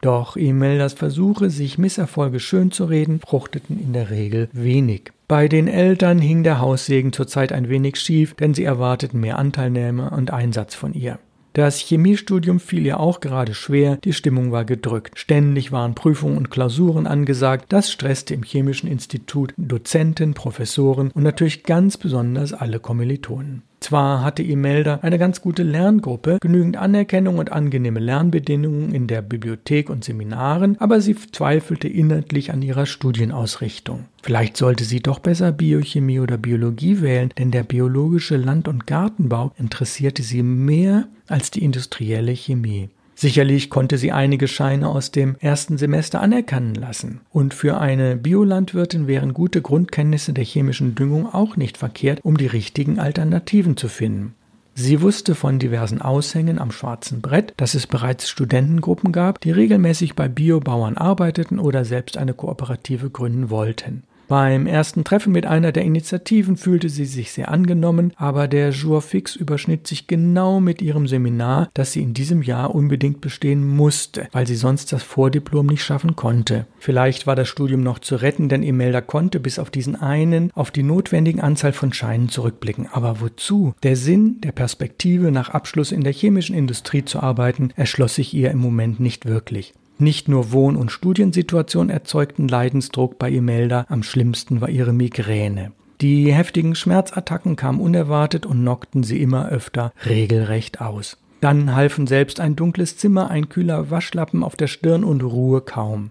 Doch 0.00 0.36
Imeldas 0.36 0.92
Versuche, 0.92 1.50
sich 1.50 1.78
Misserfolge 1.78 2.38
schön 2.38 2.70
zu 2.70 2.84
reden, 2.84 3.20
fruchteten 3.26 3.80
in 3.80 3.92
der 3.92 4.10
Regel 4.10 4.48
wenig. 4.52 5.10
Bei 5.26 5.48
den 5.48 5.66
Eltern 5.66 6.20
hing 6.20 6.44
der 6.44 6.60
Haussegen 6.60 7.12
zurzeit 7.12 7.50
ein 7.52 7.68
wenig 7.68 7.96
schief, 7.96 8.34
denn 8.34 8.54
sie 8.54 8.64
erwarteten 8.64 9.18
mehr 9.18 9.38
Anteilnahme 9.38 10.10
und 10.10 10.32
Einsatz 10.32 10.76
von 10.76 10.94
ihr. 10.94 11.18
Das 11.52 11.78
Chemiestudium 11.78 12.60
fiel 12.60 12.86
ihr 12.86 12.98
auch 12.98 13.20
gerade 13.20 13.52
schwer, 13.52 13.98
die 13.98 14.14
Stimmung 14.14 14.52
war 14.52 14.64
gedrückt. 14.64 15.18
Ständig 15.18 15.70
waren 15.70 15.94
Prüfungen 15.94 16.38
und 16.38 16.50
Klausuren 16.50 17.06
angesagt, 17.06 17.66
das 17.72 17.90
stresste 17.90 18.32
im 18.32 18.42
Chemischen 18.42 18.88
Institut 18.88 19.52
Dozenten, 19.58 20.32
Professoren 20.32 21.10
und 21.10 21.22
natürlich 21.22 21.62
ganz 21.62 21.98
besonders 21.98 22.54
alle 22.54 22.80
Kommilitonen. 22.80 23.62
Zwar 23.82 24.22
hatte 24.22 24.44
Imelda 24.44 25.00
eine 25.02 25.18
ganz 25.18 25.40
gute 25.40 25.64
Lerngruppe, 25.64 26.38
genügend 26.40 26.76
Anerkennung 26.76 27.38
und 27.38 27.50
angenehme 27.50 27.98
Lernbedingungen 27.98 28.94
in 28.94 29.08
der 29.08 29.22
Bibliothek 29.22 29.90
und 29.90 30.04
Seminaren, 30.04 30.76
aber 30.78 31.00
sie 31.00 31.16
zweifelte 31.16 31.88
inhaltlich 31.88 32.52
an 32.52 32.62
ihrer 32.62 32.86
Studienausrichtung. 32.86 34.04
Vielleicht 34.22 34.56
sollte 34.56 34.84
sie 34.84 35.00
doch 35.00 35.18
besser 35.18 35.50
Biochemie 35.50 36.20
oder 36.20 36.38
Biologie 36.38 37.00
wählen, 37.00 37.30
denn 37.36 37.50
der 37.50 37.64
biologische 37.64 38.36
Land- 38.36 38.68
und 38.68 38.86
Gartenbau 38.86 39.50
interessierte 39.58 40.22
sie 40.22 40.44
mehr 40.44 41.08
als 41.26 41.50
die 41.50 41.64
industrielle 41.64 42.32
Chemie. 42.36 42.88
Sicherlich 43.22 43.70
konnte 43.70 43.98
sie 43.98 44.10
einige 44.10 44.48
Scheine 44.48 44.88
aus 44.88 45.12
dem 45.12 45.36
ersten 45.38 45.78
Semester 45.78 46.20
anerkennen 46.20 46.74
lassen. 46.74 47.20
Und 47.30 47.54
für 47.54 47.78
eine 47.78 48.16
Biolandwirtin 48.16 49.06
wären 49.06 49.32
gute 49.32 49.62
Grundkenntnisse 49.62 50.32
der 50.32 50.42
chemischen 50.42 50.96
Düngung 50.96 51.32
auch 51.32 51.56
nicht 51.56 51.76
verkehrt, 51.76 52.18
um 52.24 52.36
die 52.36 52.48
richtigen 52.48 52.98
Alternativen 52.98 53.76
zu 53.76 53.86
finden. 53.86 54.34
Sie 54.74 55.02
wusste 55.02 55.36
von 55.36 55.60
diversen 55.60 56.02
Aushängen 56.02 56.58
am 56.58 56.72
schwarzen 56.72 57.20
Brett, 57.20 57.54
dass 57.58 57.74
es 57.74 57.86
bereits 57.86 58.28
Studentengruppen 58.28 59.12
gab, 59.12 59.40
die 59.40 59.52
regelmäßig 59.52 60.16
bei 60.16 60.26
Biobauern 60.26 60.96
arbeiteten 60.96 61.60
oder 61.60 61.84
selbst 61.84 62.16
eine 62.16 62.34
Kooperative 62.34 63.08
gründen 63.08 63.50
wollten. 63.50 64.02
Beim 64.32 64.66
ersten 64.66 65.04
Treffen 65.04 65.30
mit 65.30 65.44
einer 65.44 65.72
der 65.72 65.82
Initiativen 65.82 66.56
fühlte 66.56 66.88
sie 66.88 67.04
sich 67.04 67.32
sehr 67.32 67.50
angenommen, 67.50 68.14
aber 68.16 68.48
der 68.48 68.70
Jour 68.70 69.02
fix 69.02 69.36
überschnitt 69.36 69.86
sich 69.86 70.06
genau 70.06 70.58
mit 70.58 70.80
ihrem 70.80 71.06
Seminar, 71.06 71.68
das 71.74 71.92
sie 71.92 72.00
in 72.00 72.14
diesem 72.14 72.40
Jahr 72.40 72.74
unbedingt 72.74 73.20
bestehen 73.20 73.68
musste, 73.68 74.28
weil 74.32 74.46
sie 74.46 74.54
sonst 74.54 74.90
das 74.90 75.02
Vordiplom 75.02 75.66
nicht 75.66 75.84
schaffen 75.84 76.16
konnte. 76.16 76.66
Vielleicht 76.78 77.26
war 77.26 77.36
das 77.36 77.46
Studium 77.46 77.82
noch 77.82 77.98
zu 77.98 78.16
retten, 78.16 78.48
denn 78.48 78.62
Imelda 78.62 79.02
konnte 79.02 79.38
bis 79.38 79.58
auf 79.58 79.68
diesen 79.68 79.96
einen 79.96 80.50
auf 80.54 80.70
die 80.70 80.82
notwendigen 80.82 81.42
Anzahl 81.42 81.74
von 81.74 81.92
Scheinen 81.92 82.30
zurückblicken. 82.30 82.88
Aber 82.90 83.20
wozu? 83.20 83.74
Der 83.82 83.96
Sinn 83.96 84.40
der 84.40 84.52
Perspektive, 84.52 85.30
nach 85.30 85.50
Abschluss 85.50 85.92
in 85.92 86.04
der 86.04 86.12
chemischen 86.14 86.56
Industrie 86.56 87.04
zu 87.04 87.20
arbeiten, 87.20 87.68
erschloss 87.76 88.14
sich 88.14 88.32
ihr 88.32 88.50
im 88.50 88.60
Moment 88.60 88.98
nicht 88.98 89.26
wirklich. 89.26 89.74
Nicht 89.98 90.28
nur 90.28 90.52
Wohn- 90.52 90.76
und 90.76 90.90
Studiensituation 90.90 91.90
erzeugten 91.90 92.48
Leidensdruck 92.48 93.18
bei 93.18 93.30
Imelda, 93.30 93.86
am 93.88 94.02
schlimmsten 94.02 94.60
war 94.60 94.68
ihre 94.68 94.92
Migräne. 94.92 95.72
Die 96.00 96.32
heftigen 96.32 96.74
Schmerzattacken 96.74 97.54
kamen 97.54 97.80
unerwartet 97.80 98.44
und 98.44 98.62
knockten 98.62 99.04
sie 99.04 99.22
immer 99.22 99.48
öfter 99.48 99.92
regelrecht 100.04 100.80
aus. 100.80 101.16
Dann 101.40 101.74
halfen 101.74 102.06
selbst 102.06 102.40
ein 102.40 102.56
dunkles 102.56 102.96
Zimmer, 102.96 103.30
ein 103.30 103.48
kühler 103.48 103.90
Waschlappen 103.90 104.42
auf 104.42 104.56
der 104.56 104.66
Stirn 104.66 105.04
und 105.04 105.22
Ruhe 105.22 105.60
kaum. 105.60 106.10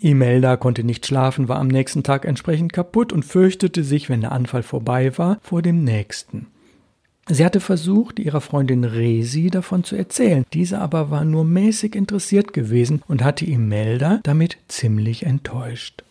Imelda 0.00 0.56
konnte 0.56 0.84
nicht 0.84 1.06
schlafen, 1.06 1.48
war 1.48 1.58
am 1.58 1.68
nächsten 1.68 2.02
Tag 2.02 2.24
entsprechend 2.24 2.72
kaputt 2.72 3.12
und 3.12 3.24
fürchtete 3.24 3.82
sich, 3.82 4.08
wenn 4.08 4.20
der 4.20 4.32
Anfall 4.32 4.62
vorbei 4.62 5.16
war, 5.18 5.38
vor 5.42 5.62
dem 5.62 5.84
nächsten. 5.84 6.46
Sie 7.28 7.44
hatte 7.44 7.60
versucht, 7.60 8.18
ihrer 8.18 8.40
Freundin 8.40 8.84
Resi 8.84 9.50
davon 9.50 9.84
zu 9.84 9.94
erzählen. 9.94 10.44
Diese 10.52 10.80
aber 10.80 11.10
war 11.10 11.24
nur 11.24 11.44
mäßig 11.44 11.94
interessiert 11.94 12.52
gewesen 12.52 13.02
und 13.06 13.22
hatte 13.22 13.44
Imelda 13.44 14.20
damit 14.24 14.58
ziemlich 14.68 15.24
enttäuscht. 15.24 16.02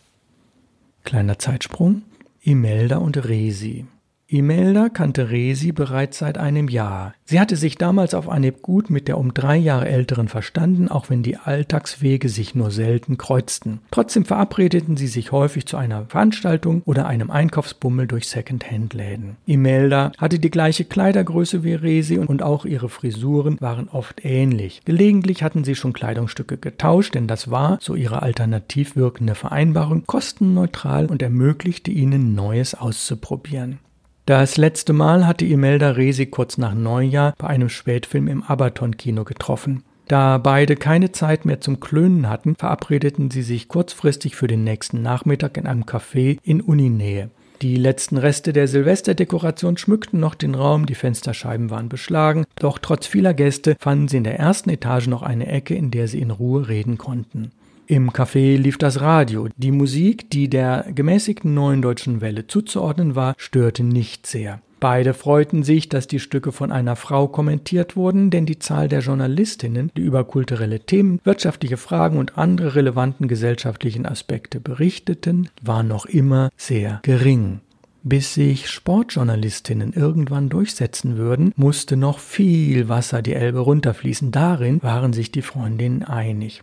Kleiner 1.04 1.38
Zeitsprung. 1.38 2.02
Imelda 2.42 2.96
und 2.96 3.28
Resi. 3.28 3.84
Imelda 4.32 4.90
kannte 4.90 5.30
Resi 5.30 5.72
bereits 5.72 6.18
seit 6.18 6.38
einem 6.38 6.68
Jahr. 6.68 7.14
Sie 7.24 7.40
hatte 7.40 7.56
sich 7.56 7.74
damals 7.74 8.14
auf 8.14 8.28
Anhieb 8.28 8.62
gut 8.62 8.88
mit 8.88 9.08
der 9.08 9.18
um 9.18 9.34
drei 9.34 9.56
Jahre 9.56 9.88
älteren 9.88 10.28
verstanden, 10.28 10.88
auch 10.88 11.10
wenn 11.10 11.24
die 11.24 11.36
Alltagswege 11.36 12.28
sich 12.28 12.54
nur 12.54 12.70
selten 12.70 13.18
kreuzten. 13.18 13.80
Trotzdem 13.90 14.24
verabredeten 14.24 14.96
sie 14.96 15.08
sich 15.08 15.32
häufig 15.32 15.66
zu 15.66 15.76
einer 15.76 16.06
Veranstaltung 16.06 16.82
oder 16.84 17.08
einem 17.08 17.32
Einkaufsbummel 17.32 18.06
durch 18.06 18.28
Second-Hand-Läden. 18.28 19.36
Imelda 19.46 20.12
hatte 20.16 20.38
die 20.38 20.50
gleiche 20.52 20.84
Kleidergröße 20.84 21.64
wie 21.64 21.74
Resi 21.74 22.18
und 22.18 22.40
auch 22.40 22.64
ihre 22.64 22.88
Frisuren 22.88 23.60
waren 23.60 23.88
oft 23.88 24.24
ähnlich. 24.24 24.82
Gelegentlich 24.84 25.42
hatten 25.42 25.64
sie 25.64 25.74
schon 25.74 25.92
Kleidungsstücke 25.92 26.56
getauscht, 26.56 27.16
denn 27.16 27.26
das 27.26 27.50
war, 27.50 27.78
so 27.80 27.96
ihre 27.96 28.22
alternativ 28.22 28.94
wirkende 28.94 29.34
Vereinbarung, 29.34 30.06
kostenneutral 30.06 31.06
und 31.06 31.20
ermöglichte 31.20 31.90
ihnen 31.90 32.36
Neues 32.36 32.76
auszuprobieren. 32.76 33.80
Das 34.26 34.56
letzte 34.56 34.92
Mal 34.92 35.26
hatte 35.26 35.44
Imelda 35.44 35.90
Resi 35.90 36.26
kurz 36.26 36.58
nach 36.58 36.74
Neujahr 36.74 37.34
bei 37.38 37.48
einem 37.48 37.68
Spätfilm 37.68 38.28
im 38.28 38.42
Abaton-Kino 38.42 39.24
getroffen. 39.24 39.82
Da 40.06 40.38
beide 40.38 40.76
keine 40.76 41.12
Zeit 41.12 41.44
mehr 41.44 41.60
zum 41.60 41.80
Klönen 41.80 42.28
hatten, 42.28 42.56
verabredeten 42.56 43.30
sie 43.30 43.42
sich 43.42 43.68
kurzfristig 43.68 44.34
für 44.34 44.48
den 44.48 44.64
nächsten 44.64 45.02
Nachmittag 45.02 45.56
in 45.56 45.66
einem 45.66 45.84
Café 45.84 46.38
in 46.42 46.60
Uninähe. 46.60 47.30
Die 47.62 47.76
letzten 47.76 48.16
Reste 48.16 48.52
der 48.52 48.66
Silvesterdekoration 48.68 49.76
schmückten 49.76 50.18
noch 50.18 50.34
den 50.34 50.54
Raum, 50.54 50.86
die 50.86 50.94
Fensterscheiben 50.94 51.68
waren 51.70 51.88
beschlagen, 51.88 52.46
doch 52.56 52.78
trotz 52.78 53.06
vieler 53.06 53.34
Gäste 53.34 53.76
fanden 53.78 54.08
sie 54.08 54.16
in 54.16 54.24
der 54.24 54.38
ersten 54.38 54.70
Etage 54.70 55.08
noch 55.08 55.22
eine 55.22 55.46
Ecke, 55.46 55.74
in 55.74 55.90
der 55.90 56.08
sie 56.08 56.20
in 56.20 56.30
Ruhe 56.30 56.68
reden 56.68 56.96
konnten. 56.96 57.52
Im 57.90 58.12
Café 58.12 58.56
lief 58.56 58.78
das 58.78 59.00
Radio. 59.00 59.48
Die 59.56 59.72
Musik, 59.72 60.30
die 60.30 60.48
der 60.48 60.86
gemäßigten 60.94 61.52
neuen 61.52 61.82
deutschen 61.82 62.20
Welle 62.20 62.46
zuzuordnen 62.46 63.16
war, 63.16 63.34
störte 63.36 63.82
nicht 63.82 64.28
sehr. 64.28 64.60
Beide 64.78 65.12
freuten 65.12 65.64
sich, 65.64 65.88
dass 65.88 66.06
die 66.06 66.20
Stücke 66.20 66.52
von 66.52 66.70
einer 66.70 66.94
Frau 66.94 67.26
kommentiert 67.26 67.96
wurden, 67.96 68.30
denn 68.30 68.46
die 68.46 68.60
Zahl 68.60 68.86
der 68.86 69.00
Journalistinnen, 69.00 69.90
die 69.96 70.02
über 70.02 70.22
kulturelle 70.22 70.78
Themen, 70.78 71.18
wirtschaftliche 71.24 71.76
Fragen 71.76 72.18
und 72.18 72.38
andere 72.38 72.76
relevanten 72.76 73.26
gesellschaftlichen 73.26 74.06
Aspekte 74.06 74.60
berichteten, 74.60 75.48
war 75.60 75.82
noch 75.82 76.06
immer 76.06 76.50
sehr 76.56 77.00
gering. 77.02 77.58
Bis 78.04 78.34
sich 78.34 78.70
Sportjournalistinnen 78.70 79.94
irgendwann 79.94 80.48
durchsetzen 80.48 81.16
würden, 81.16 81.52
musste 81.56 81.96
noch 81.96 82.20
viel 82.20 82.88
Wasser 82.88 83.20
die 83.20 83.34
Elbe 83.34 83.58
runterfließen. 83.58 84.30
Darin 84.30 84.80
waren 84.80 85.12
sich 85.12 85.32
die 85.32 85.42
Freundinnen 85.42 86.04
einig. 86.04 86.62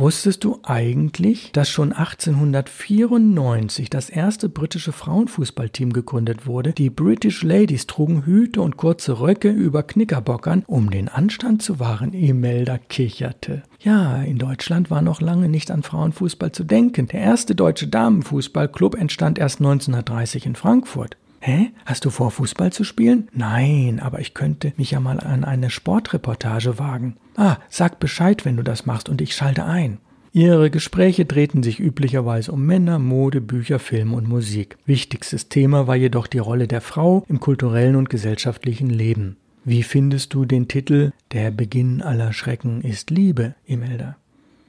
Wusstest 0.00 0.44
du 0.44 0.60
eigentlich, 0.62 1.50
dass 1.50 1.68
schon 1.68 1.92
1894 1.92 3.90
das 3.90 4.08
erste 4.08 4.48
britische 4.48 4.92
Frauenfußballteam 4.92 5.92
gegründet 5.92 6.46
wurde? 6.46 6.72
Die 6.72 6.88
British 6.88 7.42
Ladies 7.42 7.88
trugen 7.88 8.24
Hüte 8.24 8.62
und 8.62 8.76
kurze 8.76 9.18
Röcke 9.18 9.50
über 9.50 9.82
Knickerbockern, 9.82 10.62
um 10.68 10.90
den 10.90 11.08
Anstand 11.08 11.62
zu 11.62 11.80
wahren. 11.80 12.12
Imelda 12.12 12.78
kicherte. 12.78 13.64
Ja, 13.80 14.22
in 14.22 14.38
Deutschland 14.38 14.88
war 14.88 15.02
noch 15.02 15.20
lange 15.20 15.48
nicht 15.48 15.72
an 15.72 15.82
Frauenfußball 15.82 16.52
zu 16.52 16.62
denken. 16.62 17.08
Der 17.08 17.20
erste 17.20 17.56
deutsche 17.56 17.88
Damenfußballclub 17.88 18.94
entstand 18.94 19.36
erst 19.40 19.58
1930 19.58 20.46
in 20.46 20.54
Frankfurt. 20.54 21.16
Hä? 21.40 21.70
Hast 21.86 22.04
du 22.04 22.10
vor, 22.10 22.30
Fußball 22.30 22.72
zu 22.72 22.84
spielen? 22.84 23.28
Nein, 23.32 24.00
aber 24.00 24.20
ich 24.20 24.34
könnte 24.34 24.72
mich 24.76 24.90
ja 24.90 25.00
mal 25.00 25.20
an 25.20 25.44
eine 25.44 25.70
Sportreportage 25.70 26.78
wagen. 26.78 27.16
Ah, 27.36 27.58
sag 27.68 28.00
Bescheid, 28.00 28.44
wenn 28.44 28.56
du 28.56 28.62
das 28.62 28.86
machst 28.86 29.08
und 29.08 29.20
ich 29.20 29.34
schalte 29.34 29.64
ein. 29.64 29.98
Ihre 30.32 30.70
Gespräche 30.70 31.24
drehten 31.24 31.62
sich 31.62 31.80
üblicherweise 31.80 32.52
um 32.52 32.64
Männer, 32.64 32.98
Mode, 32.98 33.40
Bücher, 33.40 33.78
Film 33.78 34.12
und 34.12 34.28
Musik. 34.28 34.76
Wichtigstes 34.84 35.48
Thema 35.48 35.86
war 35.86 35.96
jedoch 35.96 36.26
die 36.26 36.38
Rolle 36.38 36.68
der 36.68 36.80
Frau 36.80 37.24
im 37.28 37.40
kulturellen 37.40 37.96
und 37.96 38.10
gesellschaftlichen 38.10 38.90
Leben. 38.90 39.36
Wie 39.64 39.82
findest 39.82 40.34
du 40.34 40.44
den 40.44 40.68
Titel 40.68 41.12
Der 41.32 41.50
Beginn 41.50 42.02
aller 42.02 42.32
Schrecken 42.32 42.82
ist 42.82 43.10
Liebe, 43.10 43.54
Imelda? 43.64 44.16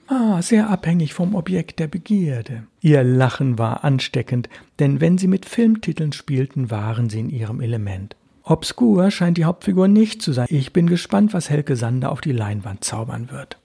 Ah, 0.10 0.42
sehr 0.42 0.72
abhängig 0.72 1.14
vom 1.14 1.36
Objekt 1.36 1.78
der 1.78 1.88
Begierde. 1.88 2.64
Ihr 2.82 3.04
Lachen 3.04 3.60
war 3.60 3.84
ansteckend, 3.84 4.50
denn 4.80 5.02
wenn 5.02 5.20
sie 5.20 5.28
mit 5.28 5.46
Filmtiteln 5.46 6.14
spielten, 6.14 6.72
waren 6.72 7.12
sie 7.12 7.20
in 7.20 7.30
ihrem 7.30 7.62
Element. 7.62 8.16
Obskur 8.44 9.12
scheint 9.12 9.38
die 9.38 9.46
Hauptfigur 9.46 9.88
nicht 9.88 10.24
zu 10.24 10.34
sein. 10.34 10.48
Ich 10.50 10.74
bin 10.74 10.88
gespannt, 10.88 11.36
was 11.36 11.52
Helke 11.52 11.76
Sander 11.76 12.12
auf 12.12 12.22
die 12.22 12.32
Leinwand 12.32 12.84
zaubern 12.84 13.30
wird. 13.30 13.60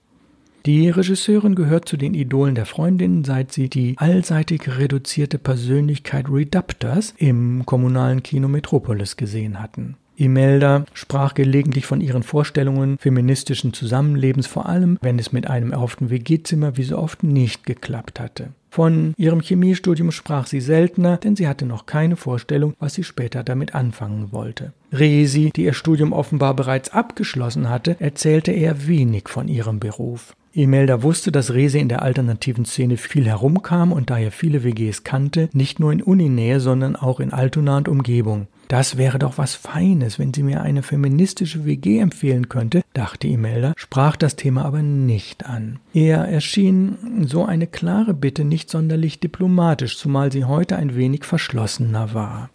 Die 0.67 0.87
Regisseurin 0.89 1.55
gehört 1.55 1.89
zu 1.89 1.97
den 1.97 2.13
Idolen 2.13 2.53
der 2.53 2.67
Freundinnen, 2.67 3.23
seit 3.23 3.51
sie 3.51 3.67
die 3.67 3.95
allseitig 3.97 4.77
reduzierte 4.77 5.39
Persönlichkeit 5.39 6.29
Reduptors 6.29 7.15
im 7.17 7.65
kommunalen 7.65 8.21
Kino 8.21 8.47
Metropolis 8.47 9.17
gesehen 9.17 9.59
hatten. 9.59 9.97
Imelda 10.17 10.85
sprach 10.93 11.33
gelegentlich 11.33 11.85
von 11.85 12.01
ihren 12.01 12.23
Vorstellungen 12.23 12.97
feministischen 12.97 13.73
Zusammenlebens, 13.73 14.47
vor 14.47 14.67
allem 14.67 14.97
wenn 15.01 15.19
es 15.19 15.31
mit 15.31 15.47
einem 15.47 15.71
erhofften 15.71 16.09
WG-Zimmer 16.09 16.77
wie 16.77 16.83
so 16.83 16.97
oft 16.97 17.23
nicht 17.23 17.65
geklappt 17.65 18.19
hatte. 18.19 18.49
Von 18.69 19.13
ihrem 19.15 19.39
Chemiestudium 19.39 20.11
sprach 20.11 20.47
sie 20.47 20.59
seltener, 20.59 21.15
denn 21.15 21.37
sie 21.37 21.47
hatte 21.47 21.65
noch 21.65 21.85
keine 21.85 22.17
Vorstellung, 22.17 22.73
was 22.77 22.93
sie 22.93 23.05
später 23.05 23.41
damit 23.41 23.73
anfangen 23.73 24.33
wollte. 24.33 24.73
Resi, 24.91 25.51
die 25.55 25.63
ihr 25.63 25.73
Studium 25.73 26.11
offenbar 26.11 26.55
bereits 26.55 26.89
abgeschlossen 26.89 27.69
hatte, 27.69 27.95
erzählte 27.99 28.51
eher 28.51 28.85
wenig 28.85 29.29
von 29.29 29.47
ihrem 29.47 29.79
Beruf. 29.79 30.35
Imelda 30.51 31.03
wusste, 31.03 31.31
dass 31.31 31.53
Resi 31.53 31.79
in 31.79 31.89
der 31.89 32.01
alternativen 32.01 32.65
Szene 32.65 32.97
viel 32.97 33.25
herumkam 33.25 33.91
und 33.91 34.09
daher 34.09 34.31
viele 34.31 34.63
WGs 34.63 35.03
kannte, 35.03 35.49
nicht 35.53 35.79
nur 35.79 35.91
in 35.91 36.01
Uninähe, 36.01 36.59
sondern 36.59 36.95
auch 36.95 37.19
in 37.19 37.33
Altona 37.33 37.77
und 37.77 37.87
Umgebung. 37.89 38.47
Das 38.67 38.97
wäre 38.97 39.19
doch 39.19 39.37
was 39.37 39.55
Feines, 39.55 40.17
wenn 40.17 40.33
sie 40.33 40.43
mir 40.43 40.61
eine 40.61 40.81
feministische 40.81 41.65
WG 41.65 41.99
empfehlen 41.99 42.49
könnte, 42.49 42.81
dachte 42.93 43.27
Imelda, 43.27 43.73
sprach 43.77 44.15
das 44.15 44.35
Thema 44.35 44.65
aber 44.65 44.81
nicht 44.81 45.45
an. 45.45 45.79
Er 45.93 46.27
erschien 46.27 47.25
so 47.27 47.45
eine 47.45 47.67
klare 47.67 48.13
Bitte 48.13 48.43
nicht 48.43 48.69
sonderlich 48.69 49.19
diplomatisch, 49.19 49.97
zumal 49.97 50.31
sie 50.31 50.45
heute 50.45 50.77
ein 50.77 50.95
wenig 50.95 51.25
verschlossener 51.25 52.13
war. 52.13 52.49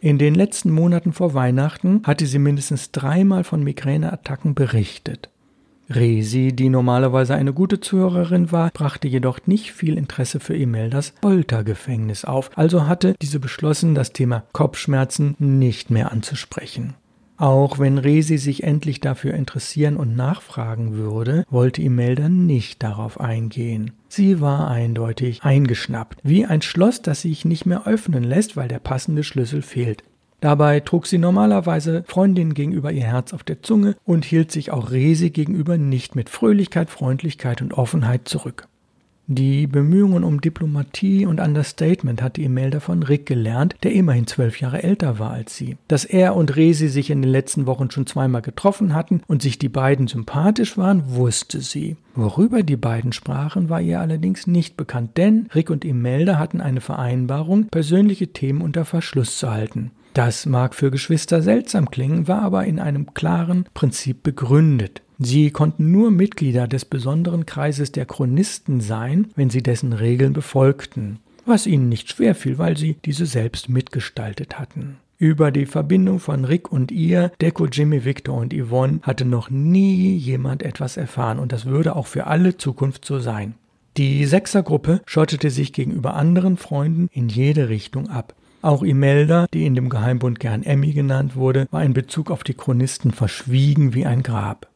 In 0.00 0.18
den 0.18 0.34
letzten 0.34 0.72
Monaten 0.72 1.12
vor 1.12 1.32
Weihnachten 1.32 2.02
hatte 2.04 2.26
sie 2.26 2.40
mindestens 2.40 2.90
dreimal 2.90 3.44
von 3.44 3.62
Migräneattacken 3.62 4.56
berichtet. 4.56 5.28
Resi, 5.90 6.52
die 6.52 6.68
normalerweise 6.68 7.34
eine 7.34 7.52
gute 7.52 7.80
Zuhörerin 7.80 8.52
war, 8.52 8.70
brachte 8.70 9.08
jedoch 9.08 9.40
nicht 9.46 9.72
viel 9.72 9.98
Interesse 9.98 10.40
für 10.40 10.56
Imeldas 10.56 11.12
Foltergefängnis 11.20 12.24
auf, 12.24 12.50
also 12.56 12.86
hatte 12.86 13.14
diese 13.20 13.40
beschlossen, 13.40 13.94
das 13.94 14.12
Thema 14.12 14.44
Kopfschmerzen 14.52 15.34
nicht 15.38 15.90
mehr 15.90 16.12
anzusprechen. 16.12 16.94
Auch 17.42 17.80
wenn 17.80 17.98
Resi 17.98 18.38
sich 18.38 18.62
endlich 18.62 19.00
dafür 19.00 19.34
interessieren 19.34 19.96
und 19.96 20.14
nachfragen 20.14 20.92
würde, 20.92 21.44
wollte 21.50 21.82
Imelda 21.82 22.28
nicht 22.28 22.82
darauf 22.84 23.20
eingehen. 23.20 23.90
Sie 24.08 24.40
war 24.40 24.70
eindeutig 24.70 25.42
eingeschnappt, 25.42 26.20
wie 26.22 26.46
ein 26.46 26.62
Schloss, 26.62 27.02
das 27.02 27.22
sich 27.22 27.44
nicht 27.44 27.66
mehr 27.66 27.86
öffnen 27.86 28.22
lässt, 28.22 28.56
weil 28.56 28.68
der 28.68 28.78
passende 28.78 29.24
Schlüssel 29.24 29.62
fehlt. 29.62 30.04
Dabei 30.42 30.80
trug 30.80 31.06
sie 31.06 31.18
normalerweise 31.18 32.02
Freundinnen 32.08 32.52
gegenüber 32.52 32.90
ihr 32.90 33.04
Herz 33.04 33.32
auf 33.32 33.44
der 33.44 33.62
Zunge 33.62 33.94
und 34.04 34.24
hielt 34.24 34.50
sich 34.50 34.72
auch 34.72 34.90
Resi 34.90 35.30
gegenüber 35.30 35.78
nicht 35.78 36.16
mit 36.16 36.28
Fröhlichkeit, 36.28 36.90
Freundlichkeit 36.90 37.62
und 37.62 37.72
Offenheit 37.72 38.26
zurück. 38.26 38.66
Die 39.28 39.68
Bemühungen 39.68 40.24
um 40.24 40.40
Diplomatie 40.40 41.26
und 41.26 41.38
Understatement 41.38 42.20
hatte 42.22 42.42
Imelda 42.42 42.80
von 42.80 43.04
Rick 43.04 43.26
gelernt, 43.26 43.76
der 43.84 43.92
immerhin 43.92 44.26
zwölf 44.26 44.60
Jahre 44.60 44.82
älter 44.82 45.20
war 45.20 45.30
als 45.30 45.56
sie. 45.56 45.76
Dass 45.86 46.04
er 46.04 46.34
und 46.34 46.56
Resi 46.56 46.88
sich 46.88 47.10
in 47.10 47.22
den 47.22 47.30
letzten 47.30 47.66
Wochen 47.66 47.92
schon 47.92 48.08
zweimal 48.08 48.42
getroffen 48.42 48.96
hatten 48.96 49.22
und 49.28 49.42
sich 49.42 49.60
die 49.60 49.68
beiden 49.68 50.08
sympathisch 50.08 50.76
waren, 50.76 51.14
wusste 51.14 51.60
sie. 51.60 51.96
Worüber 52.16 52.64
die 52.64 52.76
beiden 52.76 53.12
sprachen, 53.12 53.68
war 53.68 53.80
ihr 53.80 54.00
allerdings 54.00 54.48
nicht 54.48 54.76
bekannt, 54.76 55.16
denn 55.16 55.48
Rick 55.54 55.70
und 55.70 55.84
Imelda 55.84 56.36
hatten 56.36 56.60
eine 56.60 56.80
Vereinbarung, 56.80 57.66
persönliche 57.66 58.32
Themen 58.32 58.60
unter 58.60 58.84
Verschluss 58.84 59.38
zu 59.38 59.52
halten. 59.52 59.92
Das 60.14 60.44
mag 60.44 60.74
für 60.74 60.90
Geschwister 60.90 61.40
seltsam 61.40 61.90
klingen, 61.90 62.28
war 62.28 62.42
aber 62.42 62.66
in 62.66 62.78
einem 62.78 63.14
klaren 63.14 63.64
Prinzip 63.72 64.22
begründet. 64.22 65.02
Sie 65.18 65.50
konnten 65.50 65.90
nur 65.90 66.10
Mitglieder 66.10 66.68
des 66.68 66.84
besonderen 66.84 67.46
Kreises 67.46 67.92
der 67.92 68.06
Chronisten 68.06 68.80
sein, 68.80 69.28
wenn 69.36 69.50
sie 69.50 69.62
dessen 69.62 69.92
Regeln 69.92 70.32
befolgten, 70.32 71.20
was 71.46 71.66
ihnen 71.66 71.88
nicht 71.88 72.10
schwer 72.10 72.34
fiel, 72.34 72.58
weil 72.58 72.76
sie 72.76 72.96
diese 73.04 73.24
selbst 73.24 73.68
mitgestaltet 73.68 74.58
hatten. 74.58 74.96
Über 75.18 75.52
die 75.52 75.66
Verbindung 75.66 76.18
von 76.18 76.44
Rick 76.44 76.72
und 76.72 76.90
ihr, 76.90 77.30
Deko, 77.40 77.66
Jimmy, 77.66 78.04
Victor 78.04 78.36
und 78.36 78.52
Yvonne 78.52 78.98
hatte 79.02 79.24
noch 79.24 79.48
nie 79.48 80.16
jemand 80.16 80.62
etwas 80.62 80.96
erfahren 80.96 81.38
und 81.38 81.52
das 81.52 81.64
würde 81.64 81.94
auch 81.94 82.08
für 82.08 82.26
alle 82.26 82.56
Zukunft 82.56 83.04
so 83.04 83.20
sein. 83.20 83.54
Die 83.96 84.24
Sechsergruppe 84.24 85.00
schottete 85.06 85.50
sich 85.50 85.72
gegenüber 85.72 86.14
anderen 86.14 86.56
Freunden 86.56 87.08
in 87.12 87.28
jede 87.28 87.68
Richtung 87.68 88.08
ab. 88.08 88.34
Auch 88.62 88.84
Imelda, 88.84 89.46
die 89.52 89.66
in 89.66 89.74
dem 89.74 89.88
Geheimbund 89.88 90.38
gern 90.38 90.62
Emmy 90.62 90.92
genannt 90.92 91.34
wurde, 91.34 91.66
war 91.72 91.84
in 91.84 91.94
Bezug 91.94 92.30
auf 92.30 92.44
die 92.44 92.54
Chronisten 92.54 93.10
verschwiegen 93.10 93.92
wie 93.92 94.06
ein 94.06 94.22
Grab. 94.22 94.68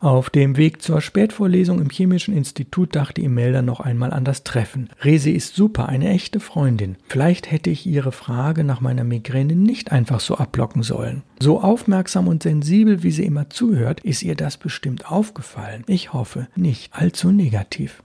Auf 0.00 0.30
dem 0.30 0.56
Weg 0.56 0.80
zur 0.80 1.00
Spätvorlesung 1.00 1.80
im 1.80 1.90
Chemischen 1.90 2.34
Institut 2.34 2.94
dachte 2.94 3.20
Imelda 3.20 3.62
noch 3.62 3.80
einmal 3.80 4.12
an 4.12 4.24
das 4.24 4.44
Treffen. 4.44 4.88
Resi 5.02 5.32
ist 5.32 5.56
super, 5.56 5.88
eine 5.88 6.08
echte 6.08 6.40
Freundin. 6.40 6.96
Vielleicht 7.08 7.50
hätte 7.50 7.68
ich 7.68 7.84
ihre 7.84 8.12
Frage 8.12 8.64
nach 8.64 8.80
meiner 8.80 9.04
Migräne 9.04 9.56
nicht 9.56 9.92
einfach 9.92 10.20
so 10.20 10.36
abblocken 10.36 10.82
sollen. 10.82 11.22
So 11.40 11.60
aufmerksam 11.60 12.28
und 12.28 12.44
sensibel, 12.44 13.02
wie 13.02 13.10
sie 13.10 13.24
immer 13.24 13.50
zuhört, 13.50 14.00
ist 14.00 14.22
ihr 14.22 14.36
das 14.36 14.56
bestimmt 14.56 15.10
aufgefallen. 15.10 15.82
Ich 15.86 16.12
hoffe, 16.12 16.46
nicht 16.54 16.94
allzu 16.94 17.32
negativ. 17.32 18.02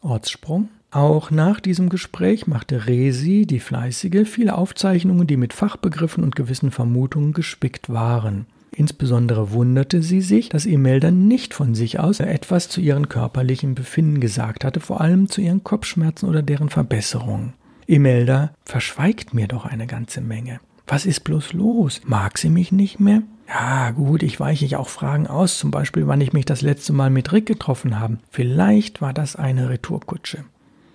Ortssprung 0.00 0.68
auch 0.94 1.30
nach 1.30 1.60
diesem 1.60 1.88
Gespräch 1.88 2.46
machte 2.46 2.86
Resi, 2.86 3.46
die 3.46 3.60
Fleißige, 3.60 4.28
viele 4.28 4.56
Aufzeichnungen, 4.56 5.26
die 5.26 5.36
mit 5.36 5.52
Fachbegriffen 5.52 6.22
und 6.22 6.36
gewissen 6.36 6.70
Vermutungen 6.70 7.32
gespickt 7.32 7.90
waren. 7.90 8.46
Insbesondere 8.76 9.52
wunderte 9.52 10.02
sie 10.02 10.20
sich, 10.20 10.48
dass 10.48 10.66
Imelda 10.66 11.10
nicht 11.10 11.54
von 11.54 11.74
sich 11.74 12.00
aus 12.00 12.20
etwas 12.20 12.68
zu 12.68 12.80
ihren 12.80 13.08
körperlichen 13.08 13.74
Befinden 13.74 14.20
gesagt 14.20 14.64
hatte, 14.64 14.80
vor 14.80 15.00
allem 15.00 15.28
zu 15.28 15.40
ihren 15.40 15.62
Kopfschmerzen 15.62 16.28
oder 16.28 16.42
deren 16.42 16.70
Verbesserung. 16.70 17.52
Imelda 17.86 18.52
verschweigt 18.64 19.34
mir 19.34 19.46
doch 19.46 19.64
eine 19.64 19.86
ganze 19.86 20.20
Menge. 20.20 20.60
Was 20.86 21.06
ist 21.06 21.20
bloß 21.20 21.52
los? 21.52 22.00
Mag 22.04 22.36
sie 22.38 22.50
mich 22.50 22.72
nicht 22.72 22.98
mehr? 23.00 23.22
Ja, 23.48 23.90
gut, 23.90 24.22
ich 24.22 24.40
weiche 24.40 24.64
ich 24.64 24.76
auch 24.76 24.88
Fragen 24.88 25.26
aus, 25.26 25.58
zum 25.58 25.70
Beispiel, 25.70 26.06
wann 26.06 26.20
ich 26.20 26.32
mich 26.32 26.44
das 26.44 26.62
letzte 26.62 26.92
Mal 26.92 27.10
mit 27.10 27.32
Rick 27.32 27.46
getroffen 27.46 28.00
habe. 28.00 28.18
Vielleicht 28.30 29.00
war 29.00 29.12
das 29.12 29.36
eine 29.36 29.68
Retourkutsche. 29.68 30.44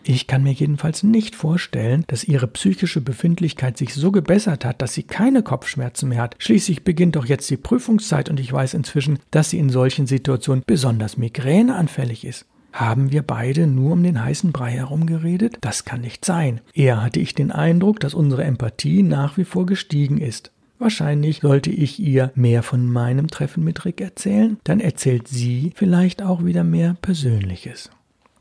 Ich 0.03 0.27
kann 0.27 0.43
mir 0.43 0.53
jedenfalls 0.53 1.03
nicht 1.03 1.35
vorstellen, 1.35 2.03
dass 2.07 2.23
ihre 2.23 2.47
psychische 2.47 3.01
Befindlichkeit 3.01 3.77
sich 3.77 3.93
so 3.93 4.11
gebessert 4.11 4.65
hat, 4.65 4.81
dass 4.81 4.93
sie 4.93 5.03
keine 5.03 5.43
Kopfschmerzen 5.43 6.09
mehr 6.09 6.21
hat. 6.21 6.35
Schließlich 6.39 6.83
beginnt 6.83 7.15
doch 7.15 7.25
jetzt 7.25 7.49
die 7.49 7.57
Prüfungszeit 7.57 8.29
und 8.29 8.39
ich 8.39 8.51
weiß 8.51 8.73
inzwischen, 8.73 9.19
dass 9.31 9.49
sie 9.49 9.59
in 9.59 9.69
solchen 9.69 10.07
Situationen 10.07 10.63
besonders 10.65 11.17
migräneanfällig 11.17 12.25
ist. 12.25 12.45
Haben 12.71 13.11
wir 13.11 13.23
beide 13.23 13.67
nur 13.67 13.93
um 13.93 14.03
den 14.03 14.23
heißen 14.23 14.51
Brei 14.51 14.71
herumgeredet? 14.71 15.57
Das 15.61 15.85
kann 15.85 16.01
nicht 16.01 16.23
sein. 16.23 16.61
Eher 16.73 17.01
hatte 17.01 17.19
ich 17.19 17.33
den 17.33 17.51
Eindruck, 17.51 17.99
dass 17.99 18.13
unsere 18.13 18.43
Empathie 18.43 19.03
nach 19.03 19.37
wie 19.37 19.43
vor 19.43 19.65
gestiegen 19.65 20.19
ist. 20.19 20.51
Wahrscheinlich 20.77 21.41
sollte 21.41 21.71
ich 21.71 21.99
ihr 21.99 22.31
mehr 22.35 22.63
von 22.63 22.85
meinem 22.85 23.27
Treffen 23.27 23.65
mit 23.65 23.83
Rick 23.83 23.99
erzählen, 23.99 24.57
dann 24.63 24.79
erzählt 24.79 25.27
sie 25.27 25.73
vielleicht 25.75 26.21
auch 26.21 26.45
wieder 26.45 26.63
mehr 26.63 26.95
Persönliches. 27.01 27.89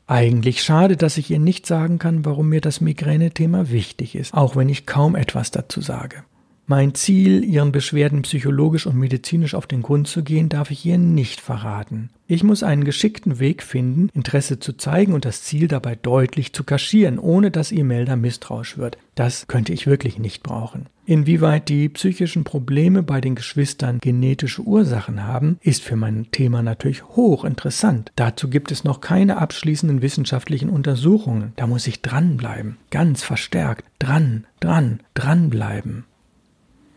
Eigentlich 0.09 0.63
schade, 0.63 0.97
dass 0.97 1.19
ich 1.19 1.29
ihr 1.29 1.37
nicht 1.37 1.67
sagen 1.67 1.99
kann, 1.99 2.25
warum 2.25 2.49
mir 2.49 2.61
das 2.61 2.81
Migräne-Thema 2.81 3.69
wichtig 3.69 4.15
ist, 4.15 4.33
auch 4.33 4.55
wenn 4.55 4.67
ich 4.67 4.87
kaum 4.87 5.15
etwas 5.15 5.51
dazu 5.51 5.81
sage. 5.81 6.23
Mein 6.71 6.93
Ziel, 6.93 7.43
ihren 7.43 7.71
Beschwerden 7.71 8.21
psychologisch 8.21 8.85
und 8.85 8.95
medizinisch 8.95 9.55
auf 9.55 9.65
den 9.65 9.81
Grund 9.81 10.07
zu 10.07 10.23
gehen, 10.23 10.49
darf 10.49 10.69
ich 10.69 10.85
ihr 10.85 10.99
nicht 10.99 11.41
verraten. 11.41 12.11
Ich 12.27 12.43
muss 12.43 12.61
einen 12.61 12.83
geschickten 12.83 13.39
Weg 13.39 13.63
finden, 13.63 14.09
Interesse 14.13 14.59
zu 14.59 14.73
zeigen 14.73 15.13
und 15.13 15.25
das 15.25 15.41
Ziel 15.41 15.67
dabei 15.67 15.95
deutlich 15.95 16.53
zu 16.53 16.63
kaschieren, 16.63 17.17
ohne 17.17 17.49
dass 17.49 17.71
Imelda 17.71 18.15
misstrauisch 18.15 18.77
wird. 18.77 18.99
Das 19.15 19.47
könnte 19.47 19.73
ich 19.73 19.87
wirklich 19.87 20.19
nicht 20.19 20.43
brauchen. 20.43 20.85
Inwieweit 21.07 21.69
die 21.69 21.89
psychischen 21.89 22.43
Probleme 22.43 23.01
bei 23.01 23.19
den 23.19 23.33
Geschwistern 23.33 23.97
genetische 23.99 24.61
Ursachen 24.61 25.25
haben, 25.25 25.57
ist 25.61 25.81
für 25.81 25.95
mein 25.95 26.27
Thema 26.29 26.61
natürlich 26.61 27.03
hochinteressant. 27.03 28.11
Dazu 28.15 28.47
gibt 28.47 28.71
es 28.71 28.83
noch 28.83 29.01
keine 29.01 29.37
abschließenden 29.37 30.03
wissenschaftlichen 30.03 30.69
Untersuchungen. 30.69 31.53
Da 31.55 31.65
muss 31.65 31.87
ich 31.87 32.03
dranbleiben. 32.03 32.77
Ganz 32.91 33.23
verstärkt. 33.23 33.85
Dran, 33.97 34.45
dran, 34.59 34.99
dranbleiben. 35.15 36.05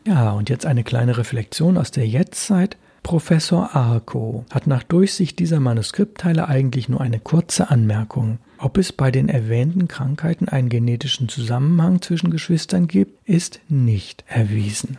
Ja, 0.06 0.32
und 0.32 0.50
jetzt 0.50 0.66
eine 0.66 0.84
kleine 0.84 1.16
Reflexion 1.16 1.76
aus 1.76 1.90
der 1.90 2.06
Jetztzeit. 2.06 2.76
Professor 3.02 3.74
Arco 3.74 4.44
hat 4.50 4.66
nach 4.66 4.82
Durchsicht 4.84 5.38
dieser 5.38 5.58
Manuskriptteile 5.58 6.48
eigentlich 6.48 6.88
nur 6.88 7.00
eine 7.00 7.18
kurze 7.18 7.70
Anmerkung. 7.70 8.38
Ob 8.58 8.78
es 8.78 8.92
bei 8.92 9.10
den 9.10 9.28
erwähnten 9.28 9.88
Krankheiten 9.88 10.48
einen 10.48 10.68
genetischen 10.68 11.28
Zusammenhang 11.28 12.00
zwischen 12.00 12.30
Geschwistern 12.30 12.86
gibt, 12.86 13.18
ist 13.28 13.60
nicht 13.68 14.24
erwiesen. 14.28 14.98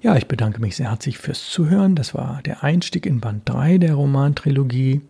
Ja, 0.00 0.16
ich 0.16 0.26
bedanke 0.26 0.60
mich 0.60 0.76
sehr 0.76 0.90
herzlich 0.90 1.18
fürs 1.18 1.48
Zuhören. 1.48 1.94
Das 1.94 2.14
war 2.14 2.40
der 2.44 2.62
Einstieg 2.62 3.06
in 3.06 3.20
Band 3.20 3.48
3 3.48 3.78
der 3.78 3.94
Romantrilogie. 3.94 5.00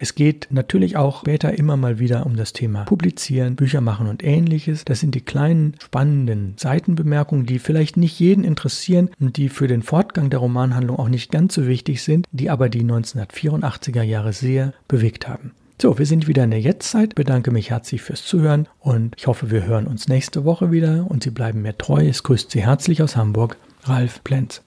Es 0.00 0.14
geht 0.14 0.48
natürlich 0.50 0.96
auch 0.96 1.20
später 1.20 1.58
immer 1.58 1.76
mal 1.76 1.98
wieder 1.98 2.24
um 2.24 2.36
das 2.36 2.52
Thema 2.52 2.84
Publizieren, 2.84 3.56
Bücher 3.56 3.80
machen 3.80 4.06
und 4.06 4.22
ähnliches. 4.22 4.84
Das 4.84 5.00
sind 5.00 5.14
die 5.14 5.20
kleinen 5.20 5.74
spannenden 5.82 6.54
Seitenbemerkungen, 6.56 7.46
die 7.46 7.58
vielleicht 7.58 7.96
nicht 7.96 8.18
jeden 8.20 8.44
interessieren 8.44 9.10
und 9.18 9.36
die 9.36 9.48
für 9.48 9.66
den 9.66 9.82
Fortgang 9.82 10.30
der 10.30 10.38
Romanhandlung 10.38 10.98
auch 10.98 11.08
nicht 11.08 11.30
ganz 11.30 11.54
so 11.54 11.66
wichtig 11.66 12.02
sind, 12.02 12.26
die 12.30 12.50
aber 12.50 12.68
die 12.68 12.84
1984er 12.84 14.02
Jahre 14.02 14.32
sehr 14.32 14.72
bewegt 14.86 15.28
haben. 15.28 15.52
So, 15.80 15.98
wir 15.98 16.06
sind 16.06 16.26
wieder 16.26 16.42
in 16.44 16.50
der 16.50 16.60
Jetztzeit. 16.60 17.14
Bedanke 17.14 17.52
mich 17.52 17.70
herzlich 17.70 18.02
fürs 18.02 18.24
Zuhören 18.24 18.66
und 18.80 19.14
ich 19.16 19.28
hoffe, 19.28 19.50
wir 19.50 19.64
hören 19.64 19.86
uns 19.86 20.08
nächste 20.08 20.44
Woche 20.44 20.72
wieder 20.72 21.06
und 21.08 21.22
Sie 21.22 21.30
bleiben 21.30 21.62
mir 21.62 21.78
treu. 21.78 22.06
Es 22.08 22.24
grüßt 22.24 22.50
Sie 22.50 22.62
herzlich 22.62 23.02
aus 23.02 23.16
Hamburg, 23.16 23.56
Ralf 23.84 24.22
Plenz. 24.24 24.62